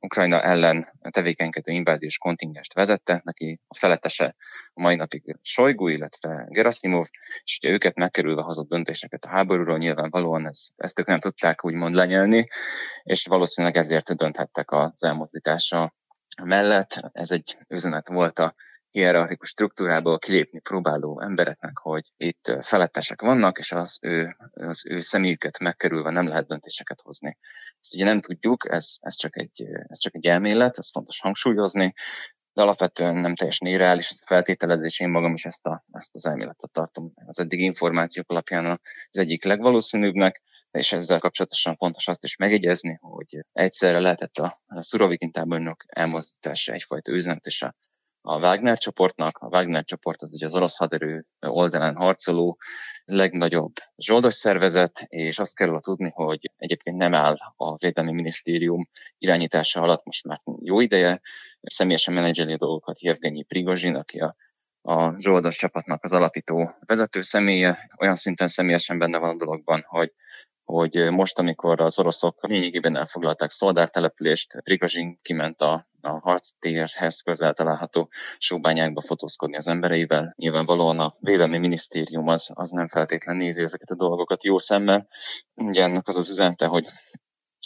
Ukrajna 0.00 0.42
ellen 0.42 0.92
tevékenykedő 1.10 1.72
inváziós 1.72 2.18
kontingest 2.18 2.74
vezette, 2.74 3.20
neki 3.24 3.60
a 3.68 3.78
feletese 3.78 4.34
a 4.72 4.80
mai 4.80 4.96
napig 4.96 5.36
Sojgu, 5.42 5.88
illetve 5.88 6.46
Gerasimov, 6.48 7.06
és 7.44 7.58
ugye 7.62 7.72
őket 7.72 7.94
megkerülve 7.94 8.42
hozott 8.42 8.68
döntéseket 8.68 9.24
a 9.24 9.28
háborúról, 9.28 9.78
nyilvánvalóan 9.78 10.46
ez, 10.46 10.60
ezt 10.76 10.98
ők 10.98 11.06
nem 11.06 11.20
tudták 11.20 11.64
úgymond 11.64 11.94
lenyelni, 11.94 12.48
és 13.02 13.26
valószínűleg 13.26 13.76
ezért 13.76 14.16
dönthettek 14.16 14.70
az 14.70 15.04
elmozdítása 15.04 15.94
mellett. 16.42 17.10
Ez 17.12 17.30
egy 17.30 17.58
üzenet 17.68 18.08
volt 18.08 18.38
a 18.38 18.54
hierarchikus 18.94 19.48
struktúrából 19.48 20.18
kilépni 20.18 20.60
próbáló 20.60 21.20
embereknek, 21.20 21.78
hogy 21.78 22.12
itt 22.16 22.52
felettesek 22.62 23.20
vannak, 23.20 23.58
és 23.58 23.72
az 23.72 23.98
ő, 24.02 24.36
az 24.52 24.86
ő 24.86 25.00
személyüket 25.00 25.58
megkerülve 25.58 26.10
nem 26.10 26.28
lehet 26.28 26.46
döntéseket 26.46 27.00
hozni. 27.00 27.38
Ezt 27.80 27.94
ugye 27.94 28.04
nem 28.04 28.20
tudjuk, 28.20 28.72
ez, 28.72 28.96
ez, 29.00 29.16
csak, 29.16 29.38
egy, 29.38 29.62
ez 29.86 29.98
csak 29.98 30.14
egy 30.14 30.26
elmélet, 30.26 30.78
ez 30.78 30.90
fontos 30.90 31.20
hangsúlyozni, 31.20 31.94
de 32.52 32.62
alapvetően 32.62 33.14
nem 33.16 33.34
teljesen 33.34 33.68
irreális 33.68 34.10
ez 34.10 34.18
a 34.20 34.26
feltételezés, 34.26 35.00
én 35.00 35.08
magam 35.08 35.34
is 35.34 35.44
ezt, 35.44 35.66
a, 35.66 35.84
ezt 35.92 36.14
az 36.14 36.26
elméletet 36.26 36.70
tartom 36.70 37.12
az 37.26 37.38
eddig 37.38 37.60
információk 37.60 38.30
alapján 38.30 38.66
az 39.10 39.18
egyik 39.18 39.44
legvalószínűbbnek, 39.44 40.42
és 40.70 40.92
ezzel 40.92 41.18
kapcsolatosan 41.18 41.76
fontos 41.76 42.08
azt 42.08 42.24
is 42.24 42.36
megjegyezni, 42.36 42.98
hogy 43.00 43.44
egyszerre 43.52 44.00
lehetett 44.00 44.36
a, 44.38 44.60
a 44.66 44.82
Szurovikin 44.82 45.32
tábornok 45.32 45.84
elmozdítása 45.86 46.72
egyfajta 46.72 47.12
üzenet, 47.12 47.46
és 47.46 47.62
a 47.62 47.74
a 48.26 48.38
Wagner 48.38 48.78
csoportnak. 48.78 49.38
A 49.38 49.46
Wagner 49.46 49.84
csoport 49.84 50.22
az 50.22 50.32
ugye 50.32 50.46
az 50.46 50.54
orosz 50.54 50.76
haderő 50.76 51.24
oldalán 51.40 51.96
harcoló 51.96 52.58
legnagyobb 53.04 53.72
zsoldos 53.96 54.34
szervezet, 54.34 55.04
és 55.08 55.38
azt 55.38 55.54
kell 55.54 55.80
tudni, 55.80 56.10
hogy 56.14 56.50
egyébként 56.56 56.96
nem 56.96 57.14
áll 57.14 57.36
a 57.56 57.76
Védelmi 57.76 58.12
Minisztérium 58.12 58.88
irányítása 59.18 59.80
alatt 59.80 60.04
most 60.04 60.26
már 60.26 60.40
jó 60.62 60.80
ideje. 60.80 61.20
Személyesen 61.60 62.14
menedzseli 62.14 62.52
a 62.52 62.56
dolgokat 62.56 63.02
Jevgenyi 63.02 63.42
Prigozsin, 63.42 63.94
aki 63.94 64.18
a 64.18 64.36
a 64.86 65.20
Zsoldos 65.20 65.56
csapatnak 65.56 66.04
az 66.04 66.12
alapító 66.12 66.74
vezető 66.86 67.22
személye, 67.22 67.88
olyan 67.98 68.14
szinten 68.14 68.48
személyesen 68.48 68.98
benne 68.98 69.18
van 69.18 69.30
a 69.30 69.36
dologban, 69.36 69.84
hogy 69.86 70.12
hogy 70.64 71.10
most, 71.10 71.38
amikor 71.38 71.80
az 71.80 71.98
oroszok 71.98 72.46
lényegében 72.46 72.96
elfoglalták 72.96 73.50
Szoldár 73.50 73.90
települést, 73.90 74.62
Prigozsin 74.62 75.18
kiment 75.22 75.60
a, 75.60 75.88
a 76.00 76.08
harctérhez 76.08 77.20
közel 77.20 77.52
található 77.52 78.10
sóbányákba 78.38 79.00
fotózkodni 79.00 79.56
az 79.56 79.68
embereivel. 79.68 80.34
Nyilvánvalóan 80.36 81.00
a 81.00 81.16
Védelmi 81.20 81.58
Minisztérium 81.58 82.28
az, 82.28 82.50
az 82.54 82.70
nem 82.70 82.88
feltétlen 82.88 83.36
nézi 83.36 83.62
ezeket 83.62 83.90
a 83.90 83.96
dolgokat 83.96 84.44
jó 84.44 84.58
szemmel. 84.58 85.08
Ugye 85.54 85.82
ennek 85.82 86.08
az 86.08 86.16
az 86.16 86.30
üzenete, 86.30 86.66
hogy 86.66 86.86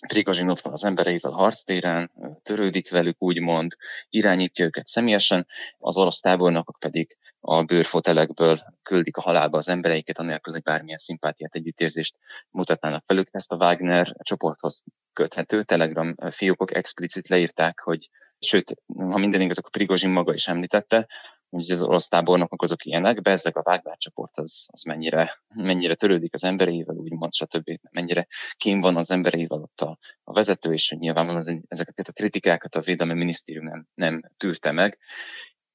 Prigozsin 0.06 0.48
ott 0.48 0.60
van 0.60 0.72
az 0.72 0.84
embereivel 0.84 1.32
harctéren, 1.32 2.10
törődik 2.42 2.90
velük, 2.90 3.22
úgymond, 3.22 3.76
irányítja 4.08 4.64
őket 4.64 4.86
személyesen, 4.86 5.46
az 5.78 5.96
orosz 5.96 6.20
tábornokok 6.20 6.76
pedig 6.78 7.16
a 7.40 7.62
bőrfotelekből 7.62 8.62
küldik 8.82 9.16
a 9.16 9.20
halálba 9.20 9.58
az 9.58 9.68
embereiket, 9.68 10.18
anélkül, 10.18 10.52
hogy 10.52 10.62
bármilyen 10.62 10.98
szimpátiát, 10.98 11.54
együttérzést 11.54 12.16
mutatnának 12.50 13.02
felük. 13.06 13.28
Ezt 13.30 13.52
a 13.52 13.56
Wagner 13.56 14.14
csoporthoz 14.22 14.84
köthető. 15.12 15.62
Telegram 15.62 16.14
fiókok 16.30 16.74
explicit 16.74 17.28
leírták, 17.28 17.80
hogy 17.80 18.08
sőt, 18.38 18.74
ha 18.96 19.18
minden 19.18 19.40
igaz, 19.40 19.58
akkor 19.58 19.70
Prigozsin 19.70 20.10
maga 20.10 20.34
is 20.34 20.48
említette, 20.48 21.06
hogy 21.50 21.70
az 21.70 21.82
orosz 21.82 22.08
tábornokok 22.08 22.62
azok 22.62 22.84
ilyenek, 22.84 23.20
de 23.20 23.30
ezek 23.30 23.56
a 23.56 23.62
Wagner 23.64 23.96
csoport 23.98 24.38
az, 24.38 24.66
az 24.70 24.82
mennyire, 24.82 25.42
mennyire 25.54 25.94
törődik 25.94 26.34
az 26.34 26.44
embereivel, 26.44 26.96
úgymond, 26.96 27.34
stb. 27.34 27.78
mennyire 27.90 28.26
kín 28.56 28.80
van 28.80 28.96
az 28.96 29.10
embereivel 29.10 29.60
ott 29.60 29.80
a, 29.80 29.98
a 30.24 30.32
vezető, 30.32 30.72
és 30.72 30.88
hogy 30.88 30.98
nyilvánvalóan 30.98 31.64
ezeket 31.68 32.08
a 32.08 32.12
kritikákat 32.12 32.74
a 32.74 32.80
Védelmi 32.80 33.14
Minisztérium 33.14 33.64
nem, 33.64 33.86
nem 33.94 34.22
tűrte 34.36 34.72
meg, 34.72 34.98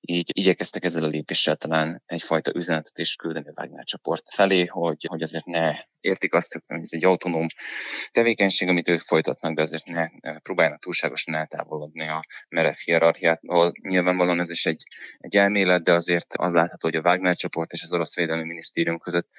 így 0.05 0.31
igyekeztek 0.33 0.83
ezzel 0.83 1.03
a 1.03 1.07
lépéssel 1.07 1.55
talán 1.55 2.01
egyfajta 2.05 2.51
üzenetet 2.55 2.97
is 2.97 3.15
küldeni 3.15 3.47
a 3.47 3.61
Wagner 3.61 3.83
csoport 3.83 4.29
felé, 4.33 4.65
hogy, 4.65 5.05
hogy 5.09 5.21
azért 5.21 5.45
ne 5.45 5.75
értik 5.99 6.33
azt, 6.33 6.53
hogy 6.67 6.81
ez 6.81 6.89
egy 6.91 7.03
autonóm 7.03 7.47
tevékenység, 8.11 8.67
amit 8.67 8.87
ők 8.87 8.99
folytatnak, 8.99 9.55
de 9.55 9.61
azért 9.61 9.85
ne 9.85 10.07
próbáljanak 10.39 10.79
túlságosan 10.79 11.35
eltávolodni 11.35 12.07
a 12.07 12.23
merev 12.49 12.73
hierarchiától. 12.73 13.71
Nyilvánvalóan 13.81 14.39
ez 14.39 14.49
is 14.49 14.65
egy, 14.65 14.83
egy 15.17 15.35
elmélet, 15.35 15.83
de 15.83 15.93
azért 15.93 16.33
az 16.37 16.53
látható, 16.53 16.87
hogy 16.89 16.95
a 16.95 17.09
Wagner 17.09 17.35
csoport 17.35 17.71
és 17.71 17.81
az 17.81 17.93
orosz 17.93 18.15
védelmi 18.15 18.43
minisztérium 18.43 18.99
között 18.99 19.29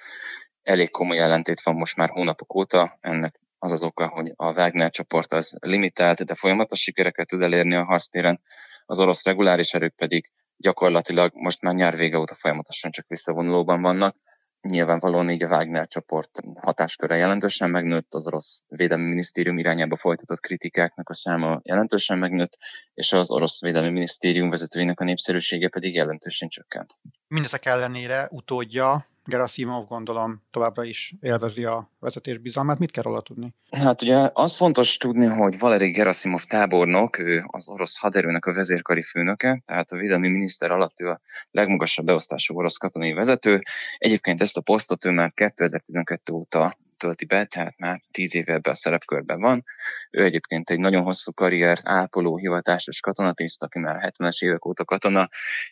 elég 0.62 0.90
komoly 0.90 1.18
ellentét 1.18 1.62
van 1.62 1.74
most 1.74 1.96
már 1.96 2.08
hónapok 2.08 2.54
óta. 2.54 2.98
Ennek 3.00 3.40
az 3.58 3.72
az 3.72 3.82
oka, 3.82 4.08
hogy 4.08 4.32
a 4.36 4.52
Wagner 4.52 4.90
csoport 4.90 5.32
az 5.32 5.56
limitált, 5.60 6.24
de 6.24 6.34
folyamatos 6.34 6.80
sikereket 6.80 7.26
tud 7.26 7.42
elérni 7.42 7.74
a 7.74 7.84
harctéren, 7.84 8.40
az 8.86 8.98
orosz 8.98 9.24
reguláris 9.24 9.72
erők 9.72 9.94
pedig 9.94 10.30
gyakorlatilag 10.56 11.32
most 11.34 11.60
már 11.60 11.74
nyár 11.74 11.96
vége 11.96 12.18
óta 12.18 12.34
folyamatosan 12.34 12.90
csak 12.90 13.06
visszavonulóban 13.08 13.82
vannak. 13.82 14.16
Nyilvánvalóan 14.60 15.30
így 15.30 15.42
a 15.42 15.48
Wagner 15.48 15.86
csoport 15.86 16.30
hatásköre 16.60 17.16
jelentősen 17.16 17.70
megnőtt, 17.70 18.14
az 18.14 18.26
orosz 18.26 18.62
védelmi 18.68 19.08
minisztérium 19.08 19.58
irányába 19.58 19.96
folytatott 19.96 20.40
kritikáknak 20.40 21.08
a 21.08 21.14
száma 21.14 21.60
jelentősen 21.62 22.18
megnőtt, 22.18 22.58
és 22.94 23.12
az 23.12 23.30
orosz 23.30 23.60
védelmi 23.60 23.90
minisztérium 23.90 24.50
vezetőinek 24.50 25.00
a 25.00 25.04
népszerűsége 25.04 25.68
pedig 25.68 25.94
jelentősen 25.94 26.48
csökkent. 26.48 26.96
Mindezek 27.28 27.66
ellenére 27.66 28.28
utódja 28.30 29.06
Gerasimov 29.26 29.86
gondolom 29.86 30.42
továbbra 30.50 30.84
is 30.84 31.14
élvezi 31.20 31.64
a 31.64 31.90
vezetés 31.98 32.38
bizalmát. 32.38 32.78
Mit 32.78 32.90
kell 32.90 33.02
róla 33.02 33.20
tudni? 33.20 33.54
Hát 33.70 34.02
ugye 34.02 34.30
az 34.32 34.56
fontos 34.56 34.96
tudni, 34.96 35.26
hogy 35.26 35.58
Valeri 35.58 35.90
Gerasimov 35.90 36.42
tábornok, 36.42 37.18
ő 37.18 37.44
az 37.46 37.68
orosz 37.68 37.98
haderőnek 37.98 38.44
a 38.44 38.54
vezérkari 38.54 39.02
főnöke, 39.02 39.62
tehát 39.66 39.92
a 39.92 39.96
védelmi 39.96 40.28
miniszter 40.28 40.70
alatt 40.70 41.00
ő 41.00 41.08
a 41.08 41.20
legmagasabb 41.50 42.06
beosztású 42.06 42.56
orosz 42.56 42.76
katonai 42.76 43.12
vezető. 43.12 43.62
Egyébként 43.98 44.40
ezt 44.40 44.56
a 44.56 44.60
posztot 44.60 45.04
ő 45.04 45.10
már 45.10 45.32
2012 45.34 46.32
óta 46.32 46.76
tölti 47.04 47.24
be, 47.24 47.44
tehát 47.44 47.78
már 47.78 48.00
tíz 48.10 48.34
éve 48.34 48.52
ebbe 48.52 48.70
a 48.70 48.74
szerepkörben 48.74 49.40
van. 49.40 49.64
Ő 50.10 50.24
egyébként 50.24 50.70
egy 50.70 50.78
nagyon 50.78 51.02
hosszú 51.02 51.32
karrier 51.32 51.78
ápoló 51.82 52.36
hivatásos 52.36 53.00
katonatiszt, 53.00 53.62
aki 53.62 53.78
már 53.78 54.12
70-es 54.18 54.44
évek 54.44 54.66
óta 54.66 54.84
katona, 54.84 55.28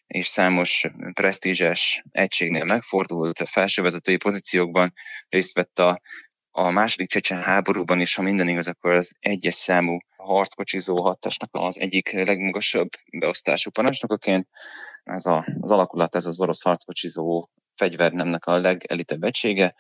és 0.07 0.27
számos 0.27 0.87
presztízses 1.13 2.03
egységnél 2.11 2.65
megfordult, 2.65 3.49
felsővezetői 3.49 4.17
pozíciókban 4.17 4.93
részt 5.29 5.55
vett 5.55 5.79
a 5.79 6.01
a 6.55 6.71
második 6.71 7.09
csecsen 7.09 7.43
háborúban 7.43 8.01
is, 8.01 8.15
ha 8.15 8.23
minden 8.23 8.49
igaz, 8.49 8.69
akkor 8.69 8.93
az 8.93 9.17
egyes 9.21 9.55
számú 9.55 9.99
harckocsizó 10.17 11.03
hatásnak 11.03 11.49
az 11.53 11.81
egyik 11.81 12.13
legmagasabb 12.13 12.89
beosztású 13.19 13.71
parancsnokaként. 13.71 14.49
Ez 15.03 15.27
a, 15.27 15.47
az 15.61 15.71
alakulat, 15.71 16.15
ez 16.15 16.27
az 16.27 16.41
orosz 16.41 16.63
harckocsizó 16.63 17.51
fegyvernemnek 17.75 18.47
a 18.47 18.59
legelitebb 18.59 19.23
egysége. 19.23 19.75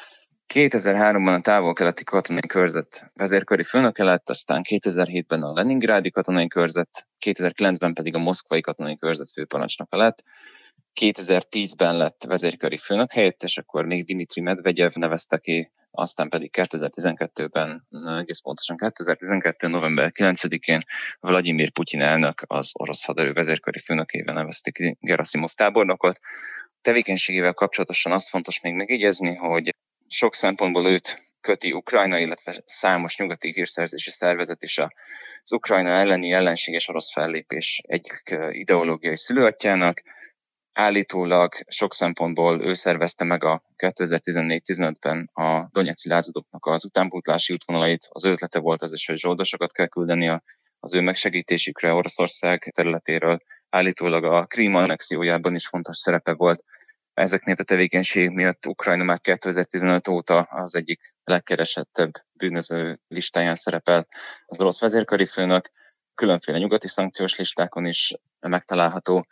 2003-ban 0.55 1.35
a 1.35 1.41
távol-keleti 1.41 2.05
katonai 2.05 2.47
körzet 2.47 3.11
vezérköri 3.15 3.62
főnöke 3.62 4.05
lett, 4.05 4.31
aztán 4.31 4.62
2007-ben 4.69 5.43
a 5.43 5.53
Leningrádi 5.53 6.11
katonai 6.11 6.49
körzet, 6.49 7.07
2009-ben 7.27 7.95
pedig 7.95 8.15
a 8.15 8.19
moszkvai 8.19 8.61
katonai 8.61 8.97
körzet 8.97 9.33
főparancsnoka 9.33 9.97
lett. 9.97 10.23
2010-ben 11.01 11.97
lett 11.97 12.25
vezérköri 12.25 12.77
főnök 12.77 13.12
helyettes, 13.12 13.59
akkor 13.59 13.85
még 13.85 14.05
Dimitri 14.05 14.41
Medvegyev 14.41 14.91
nevezte 14.95 15.38
ki 15.38 15.71
aztán 15.95 16.29
pedig 16.29 16.51
2012-ben, 16.53 17.87
egész 18.19 18.41
pontosan 18.41 18.77
2012. 18.77 19.69
november 19.69 20.11
9-én 20.15 20.83
Vladimir 21.21 21.71
Putyin 21.71 22.01
elnök 22.01 22.43
az 22.47 22.71
orosz 22.73 23.05
haderő 23.05 23.33
vezérkari 23.33 23.79
főnökével 23.79 24.35
nevezték 24.35 24.75
ki 24.75 24.97
Gerasimov 25.01 25.51
tábornokot. 25.51 26.19
Tevékenységével 26.81 27.53
kapcsolatosan 27.53 28.12
azt 28.12 28.29
fontos 28.29 28.61
még 28.61 28.75
megjegyezni, 28.75 29.35
hogy 29.35 29.75
sok 30.12 30.35
szempontból 30.35 30.87
őt 30.87 31.31
köti 31.40 31.72
Ukrajna, 31.72 32.18
illetve 32.18 32.62
számos 32.66 33.16
nyugati 33.16 33.53
hírszerzési 33.53 34.11
szervezet 34.11 34.62
is 34.62 34.79
az 34.79 35.53
Ukrajna 35.53 35.88
elleni 35.88 36.33
ellenséges 36.33 36.88
orosz 36.88 37.12
fellépés 37.12 37.81
egyik 37.87 38.38
ideológiai 38.51 39.16
szülőatjának, 39.16 40.03
Állítólag 40.72 41.55
sok 41.68 41.94
szempontból 41.94 42.62
ő 42.62 42.72
szervezte 42.72 43.25
meg 43.25 43.44
a 43.44 43.62
2014-15-ben 43.77 45.31
a 45.33 45.68
Donetszki 45.72 46.09
lázadóknak 46.09 46.66
az 46.66 46.85
utánpótlási 46.85 47.53
útvonalait. 47.53 48.09
Az 48.11 48.25
ötlete 48.25 48.59
volt 48.59 48.83
az 48.83 48.92
is, 48.92 49.07
hogy 49.07 49.16
zsoldosokat 49.16 49.72
kell 49.72 49.87
küldeni 49.87 50.40
az 50.81 50.94
ő 50.94 51.01
megsegítésükre 51.01 51.92
Oroszország 51.92 52.70
területéről. 52.75 53.38
Állítólag 53.70 54.25
a 54.25 54.44
Krím 54.46 54.75
annexiójában 54.75 55.55
is 55.55 55.66
fontos 55.66 55.96
szerepe 55.96 56.33
volt. 56.33 56.64
Ezeknél 57.14 57.55
a 57.59 57.62
tevékenység 57.62 58.31
miatt 58.31 58.66
Ukrajna 58.66 59.05
már 59.05 59.20
2015 59.20 60.09
óta 60.09 60.40
az 60.40 60.75
egyik 60.75 61.14
legkeresettebb 61.25 62.11
bűnöző 62.33 62.98
listáján 63.09 63.57
szerepel 63.57 64.07
az 64.46 64.61
orosz 64.61 64.81
vezérkari 64.81 65.27
főnök, 65.27 65.70
különféle 66.14 66.59
nyugati 66.59 66.88
szankciós 66.88 67.37
listákon 67.37 67.87
is 67.87 68.14
megtalálható 68.40 69.27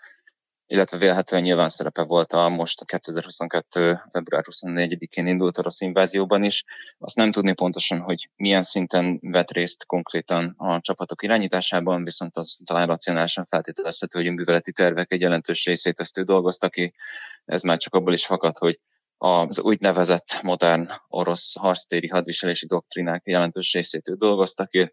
illetve 0.70 0.96
vélhetően 0.96 1.42
nyilván 1.42 1.68
szerepe 1.68 2.02
volt 2.02 2.32
a 2.32 2.48
most 2.48 2.80
a 2.80 2.84
2022. 2.84 4.00
február 4.10 4.44
24-én 4.50 5.26
indult 5.26 5.58
orosz 5.58 5.80
invázióban 5.80 6.44
is. 6.44 6.64
Azt 6.98 7.16
nem 7.16 7.32
tudni 7.32 7.52
pontosan, 7.52 8.00
hogy 8.00 8.28
milyen 8.36 8.62
szinten 8.62 9.18
vett 9.22 9.50
részt 9.50 9.86
konkrétan 9.86 10.54
a 10.56 10.80
csapatok 10.80 11.22
irányításában, 11.22 12.04
viszont 12.04 12.36
az 12.36 12.58
talán 12.64 12.86
racionálisan 12.86 13.44
feltételezhető, 13.44 14.18
hogy 14.18 14.28
a 14.28 14.32
műveleti 14.32 14.72
tervek 14.72 15.12
egy 15.12 15.20
jelentős 15.20 15.64
részét 15.64 16.00
ezt 16.00 16.18
ő 16.18 16.22
dolgozta 16.22 16.68
ki. 16.68 16.94
Ez 17.44 17.62
már 17.62 17.76
csak 17.76 17.94
abból 17.94 18.12
is 18.12 18.26
fakad, 18.26 18.58
hogy 18.58 18.80
az 19.18 19.60
úgynevezett 19.60 20.42
modern 20.42 20.90
orosz 21.08 21.56
harctéri 21.56 22.08
hadviselési 22.08 22.66
doktrinák 22.66 23.22
jelentős 23.24 23.72
részét 23.72 24.08
ő 24.08 24.14
dolgozta 24.14 24.66
ki, 24.66 24.92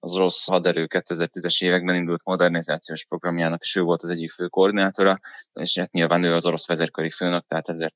az 0.00 0.14
orosz 0.14 0.46
haderő 0.46 0.86
2010-es 0.90 1.62
években 1.64 1.94
indult 1.94 2.24
modernizációs 2.24 3.04
programjának, 3.04 3.62
és 3.62 3.76
ő 3.76 3.82
volt 3.82 4.02
az 4.02 4.08
egyik 4.08 4.30
fő 4.30 4.46
koordinátora, 4.46 5.18
és 5.52 5.78
hát 5.78 5.90
nyilván 5.90 6.24
ő 6.24 6.34
az 6.34 6.46
orosz 6.46 6.66
vezérkari 6.66 7.10
főnök, 7.10 7.46
tehát 7.46 7.68
ezért 7.68 7.94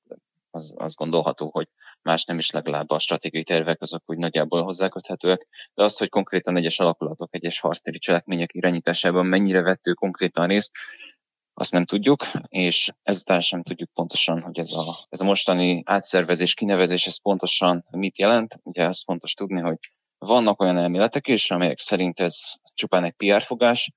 az, 0.50 0.74
az 0.76 0.94
gondolható, 0.94 1.50
hogy 1.52 1.68
más 2.02 2.24
nem 2.24 2.38
is 2.38 2.50
legalább 2.50 2.90
a 2.90 2.98
stratégiai 2.98 3.44
tervek 3.44 3.80
azok 3.80 4.02
úgy 4.06 4.18
nagyjából 4.18 4.62
hozzáköthetőek, 4.62 5.46
de 5.74 5.82
azt, 5.82 5.98
hogy 5.98 6.08
konkrétan 6.08 6.56
egyes 6.56 6.78
alakulatok, 6.78 7.34
egyes 7.34 7.60
harctéri 7.60 7.98
cselekmények 7.98 8.54
irányításában 8.54 9.26
mennyire 9.26 9.62
vettő 9.62 9.92
konkrétan 9.92 10.46
részt, 10.46 10.70
azt 11.54 11.72
nem 11.72 11.84
tudjuk, 11.84 12.26
és 12.48 12.92
ezután 13.02 13.40
sem 13.40 13.62
tudjuk 13.62 13.90
pontosan, 13.94 14.40
hogy 14.40 14.58
ez 14.58 14.72
a, 14.72 14.96
ez 15.08 15.20
a 15.20 15.24
mostani 15.24 15.82
átszervezés, 15.84 16.54
kinevezés, 16.54 17.06
ez 17.06 17.22
pontosan 17.22 17.84
mit 17.90 18.18
jelent. 18.18 18.58
Ugye 18.62 18.86
azt 18.86 19.04
fontos 19.04 19.34
tudni, 19.34 19.60
hogy 19.60 19.78
vannak 20.26 20.60
olyan 20.60 20.78
elméletek 20.78 21.26
is, 21.26 21.50
amelyek 21.50 21.78
szerint 21.78 22.20
ez 22.20 22.36
csupán 22.74 23.04
egy 23.04 23.12
PR 23.12 23.42
fogás, 23.42 23.92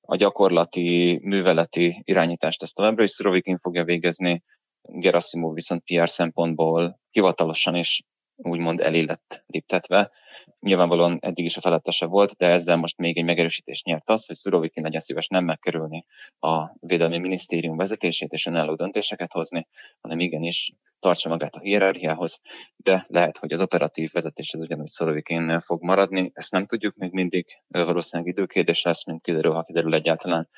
a 0.00 0.16
gyakorlati 0.16 1.18
műveleti 1.22 2.02
irányítást 2.04 2.62
ezt 2.62 2.74
továbbra 2.74 3.02
is 3.02 3.10
Szurovikin 3.10 3.58
fogja 3.58 3.84
végezni, 3.84 4.42
Gerasimov 4.82 5.54
viszont 5.54 5.82
PR 5.84 6.10
szempontból 6.10 7.00
hivatalosan 7.10 7.74
is 7.74 8.02
úgymond 8.36 8.80
elé 8.80 9.00
lett 9.00 9.44
léptetve. 9.46 10.10
Nyilvánvalóan 10.60 11.18
eddig 11.20 11.44
is 11.44 11.56
a 11.56 11.60
felettese 11.60 12.06
volt, 12.06 12.32
de 12.36 12.46
ezzel 12.46 12.76
most 12.76 12.98
még 12.98 13.18
egy 13.18 13.24
megerősítést 13.24 13.84
nyert 13.84 14.10
az, 14.10 14.26
hogy 14.26 14.36
Szurovikin 14.36 14.82
legyen 14.82 15.00
szíves 15.00 15.26
nem 15.26 15.44
megkerülni 15.44 16.04
a 16.38 16.76
Védelmi 16.80 17.18
Minisztérium 17.18 17.76
vezetését 17.76 18.32
és 18.32 18.46
önálló 18.46 18.74
döntéseket 18.74 19.32
hozni, 19.32 19.66
hanem 20.00 20.20
igenis 20.20 20.72
tartsa 20.98 21.28
magát 21.28 21.54
a 21.54 21.60
hierarchiához, 21.60 22.40
de 22.76 23.04
lehet, 23.08 23.38
hogy 23.38 23.52
az 23.52 23.60
operatív 23.60 24.10
vezetés 24.12 24.54
az 24.54 24.60
ugyanúgy 24.60 24.88
Szurovikin 24.88 25.60
fog 25.60 25.82
maradni. 25.82 26.30
Ezt 26.34 26.52
nem 26.52 26.66
tudjuk 26.66 26.94
még 26.96 27.12
mindig, 27.12 27.46
valószínűleg 27.68 28.32
időkérdés 28.32 28.82
lesz, 28.82 29.06
mint 29.06 29.22
kiderül, 29.22 29.52
ha 29.52 29.62
kiderül 29.62 29.94
egyáltalán 29.94 30.48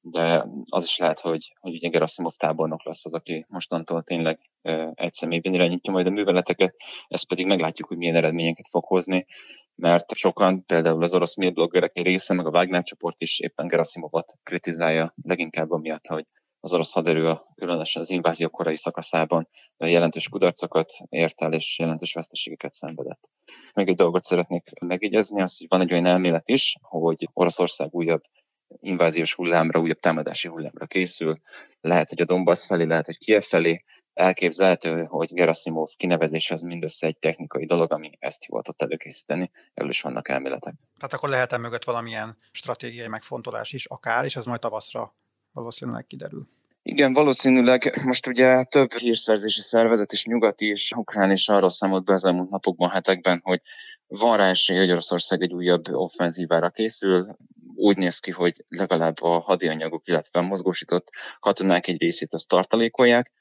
de 0.00 0.46
az 0.68 0.84
is 0.84 0.96
lehet, 0.96 1.20
hogy, 1.20 1.52
hogy 1.60 1.72
ugye 1.72 1.88
Gerasimov 1.88 2.32
tábornok 2.36 2.84
lesz 2.84 3.04
az, 3.04 3.14
aki 3.14 3.46
mostantól 3.48 4.02
tényleg 4.02 4.50
egy 4.94 5.12
személyben 5.12 5.54
irányítja 5.54 5.92
majd 5.92 6.06
a 6.06 6.10
műveleteket, 6.10 6.76
ezt 7.08 7.28
pedig 7.28 7.46
meglátjuk, 7.46 7.88
hogy 7.88 7.96
milyen 7.96 8.14
eredményeket 8.14 8.68
fog 8.70 8.84
hozni, 8.84 9.26
mert 9.74 10.14
sokan, 10.14 10.64
például 10.64 11.02
az 11.02 11.14
orosz 11.14 11.34
bloggerek 11.34 11.96
egy 11.96 12.04
része, 12.04 12.34
meg 12.34 12.46
a 12.46 12.50
Wagner 12.50 12.82
csoport 12.82 13.20
is 13.20 13.40
éppen 13.40 13.66
Gerasimovot 13.66 14.34
kritizálja, 14.42 15.14
leginkább 15.22 15.70
amiatt, 15.70 16.06
hogy 16.06 16.26
az 16.60 16.74
orosz 16.74 16.92
haderő 16.92 17.38
különösen 17.54 18.02
az 18.02 18.10
invázió 18.10 18.48
korai 18.48 18.76
szakaszában 18.76 19.48
jelentős 19.76 20.28
kudarcokat 20.28 20.92
ért 21.08 21.42
el, 21.42 21.52
és 21.52 21.78
jelentős 21.78 22.12
veszteségeket 22.12 22.72
szenvedett. 22.72 23.30
Még 23.74 23.88
egy 23.88 23.96
dolgot 23.96 24.22
szeretnék 24.22 24.70
megjegyezni, 24.80 25.42
az, 25.42 25.58
hogy 25.58 25.66
van 25.68 25.80
egy 25.80 25.92
olyan 25.92 26.06
elmélet 26.06 26.48
is, 26.48 26.76
hogy 26.80 27.28
Oroszország 27.32 27.88
újabb 27.94 28.22
inváziós 28.80 29.34
hullámra, 29.34 29.80
újabb 29.80 30.00
támadási 30.00 30.48
hullámra 30.48 30.86
készül. 30.86 31.40
Lehet, 31.80 32.08
hogy 32.08 32.20
a 32.20 32.24
Donbass 32.24 32.66
felé, 32.66 32.84
lehet, 32.84 33.06
hogy 33.06 33.18
Kiev 33.18 33.42
felé. 33.42 33.84
Elképzelhető, 34.14 35.04
hogy 35.04 35.32
Gerasimov 35.32 35.88
kinevezése 35.96 36.54
az 36.54 36.62
mindössze 36.62 37.06
egy 37.06 37.18
technikai 37.18 37.66
dolog, 37.66 37.92
ami 37.92 38.10
ezt 38.18 38.44
hivatott 38.44 38.82
előkészíteni. 38.82 39.50
Erről 39.74 39.90
is 39.90 40.00
vannak 40.00 40.28
elméletek. 40.28 40.74
Tehát 40.96 41.14
akkor 41.14 41.28
lehet-e 41.28 41.58
mögött 41.58 41.84
valamilyen 41.84 42.36
stratégiai 42.52 43.08
megfontolás 43.08 43.72
is 43.72 43.86
akár, 43.86 44.24
és 44.24 44.36
az 44.36 44.44
majd 44.44 44.60
tavaszra 44.60 45.14
valószínűleg 45.52 46.06
kiderül. 46.06 46.46
Igen, 46.82 47.12
valószínűleg 47.12 48.00
most 48.04 48.26
ugye 48.26 48.64
több 48.64 48.92
hírszerzési 48.92 49.60
szervezet 49.60 50.12
is 50.12 50.24
nyugati 50.24 50.66
és 50.66 50.92
ukrán 50.96 51.30
is 51.30 51.48
arról 51.48 51.70
számolt 51.70 52.04
be 52.04 52.12
az 52.12 52.24
elmúlt 52.24 52.50
napokban, 52.50 52.90
hetekben, 52.90 53.40
hogy 53.42 53.60
van 54.06 54.36
rá 54.36 54.48
esély, 54.48 54.78
hogy 54.78 54.90
Oroszország 54.90 55.42
egy 55.42 55.52
újabb 55.52 55.88
offenzívára 55.88 56.70
készül. 56.70 57.36
Úgy 57.80 57.96
néz 57.96 58.18
ki, 58.18 58.30
hogy 58.30 58.64
legalább 58.68 59.22
a 59.22 59.38
hadianyagok, 59.38 60.06
illetve 60.06 60.38
a 60.40 60.42
mozgósított 60.42 61.08
katonák 61.40 61.86
egy 61.86 62.00
részét 62.00 62.34
azt 62.34 62.48
tartalékolják. 62.48 63.32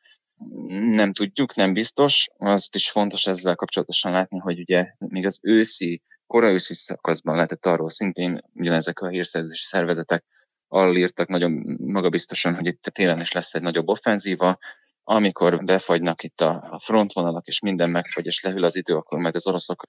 Nem 0.69 1.13
tudjuk, 1.13 1.55
nem 1.55 1.73
biztos. 1.73 2.27
Azt 2.37 2.75
is 2.75 2.89
fontos 2.89 3.25
ezzel 3.25 3.55
kapcsolatosan 3.55 4.11
látni, 4.11 4.37
hogy 4.39 4.59
ugye 4.59 4.93
még 4.97 5.25
az 5.25 5.39
őszi, 5.43 6.01
korai 6.27 6.53
őszi 6.53 6.73
szakaszban 6.73 7.35
lehetett 7.35 7.65
arról 7.65 7.89
szintén, 7.89 8.41
ugyanezek 8.53 8.99
a 8.99 9.07
hírszerzési 9.07 9.65
szervezetek 9.65 10.25
arról 10.67 10.97
írtak 10.97 11.27
nagyon 11.27 11.77
magabiztosan, 11.79 12.55
hogy 12.55 12.65
itt 12.65 12.81
télen 12.81 13.19
is 13.19 13.31
lesz 13.31 13.53
egy 13.53 13.61
nagyobb 13.61 13.87
offenzíva, 13.87 14.57
amikor 15.03 15.63
befagynak 15.63 16.23
itt 16.23 16.41
a 16.41 16.79
frontvonalak, 16.83 17.47
és 17.47 17.59
minden 17.59 17.89
megfagy, 17.89 18.25
és 18.25 18.41
lehűl 18.43 18.63
az 18.63 18.75
idő, 18.75 18.95
akkor 18.95 19.19
majd 19.19 19.35
az 19.35 19.47
oroszok 19.47 19.85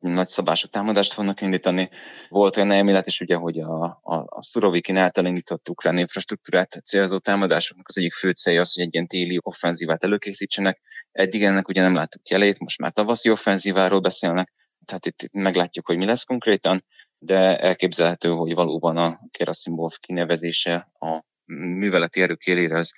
nagyszabású 0.00 0.66
támadást 0.66 1.12
fognak 1.12 1.40
indítani. 1.40 1.90
Volt 2.28 2.56
olyan 2.56 2.70
elmélet 2.70 3.06
is, 3.06 3.20
ugye, 3.20 3.34
hogy 3.34 3.58
a, 3.58 3.84
a, 4.02 4.14
a 4.26 4.42
Szurovikin 4.42 4.96
által 4.96 5.26
indított 5.26 5.68
ukrán 5.68 5.98
infrastruktúrát 5.98 6.82
célzó 6.84 7.18
támadásoknak 7.18 7.88
az 7.88 7.98
egyik 7.98 8.12
fő 8.12 8.30
célja 8.30 8.60
az, 8.60 8.74
hogy 8.74 8.84
egy 8.84 8.94
ilyen 8.94 9.06
téli 9.06 9.38
offenzívát 9.42 10.04
előkészítsenek. 10.04 10.80
Eddig 11.12 11.44
ennek 11.44 11.68
ugye 11.68 11.82
nem 11.82 11.94
láttuk 11.94 12.28
jelét, 12.28 12.58
most 12.58 12.80
már 12.80 12.92
tavaszi 12.92 13.30
offenzíváról 13.30 14.00
beszélnek, 14.00 14.52
tehát 14.84 15.06
itt 15.06 15.28
meglátjuk, 15.32 15.86
hogy 15.86 15.96
mi 15.96 16.04
lesz 16.04 16.24
konkrétan, 16.24 16.84
de 17.18 17.58
elképzelhető, 17.58 18.28
hogy 18.28 18.54
valóban 18.54 18.96
a 18.96 19.20
Kerasimov 19.30 19.92
kinevezése 20.00 20.90
a 20.98 21.24
műveleti 21.54 22.20
erők 22.20 22.44
élére 22.46 22.78
az 22.78 22.92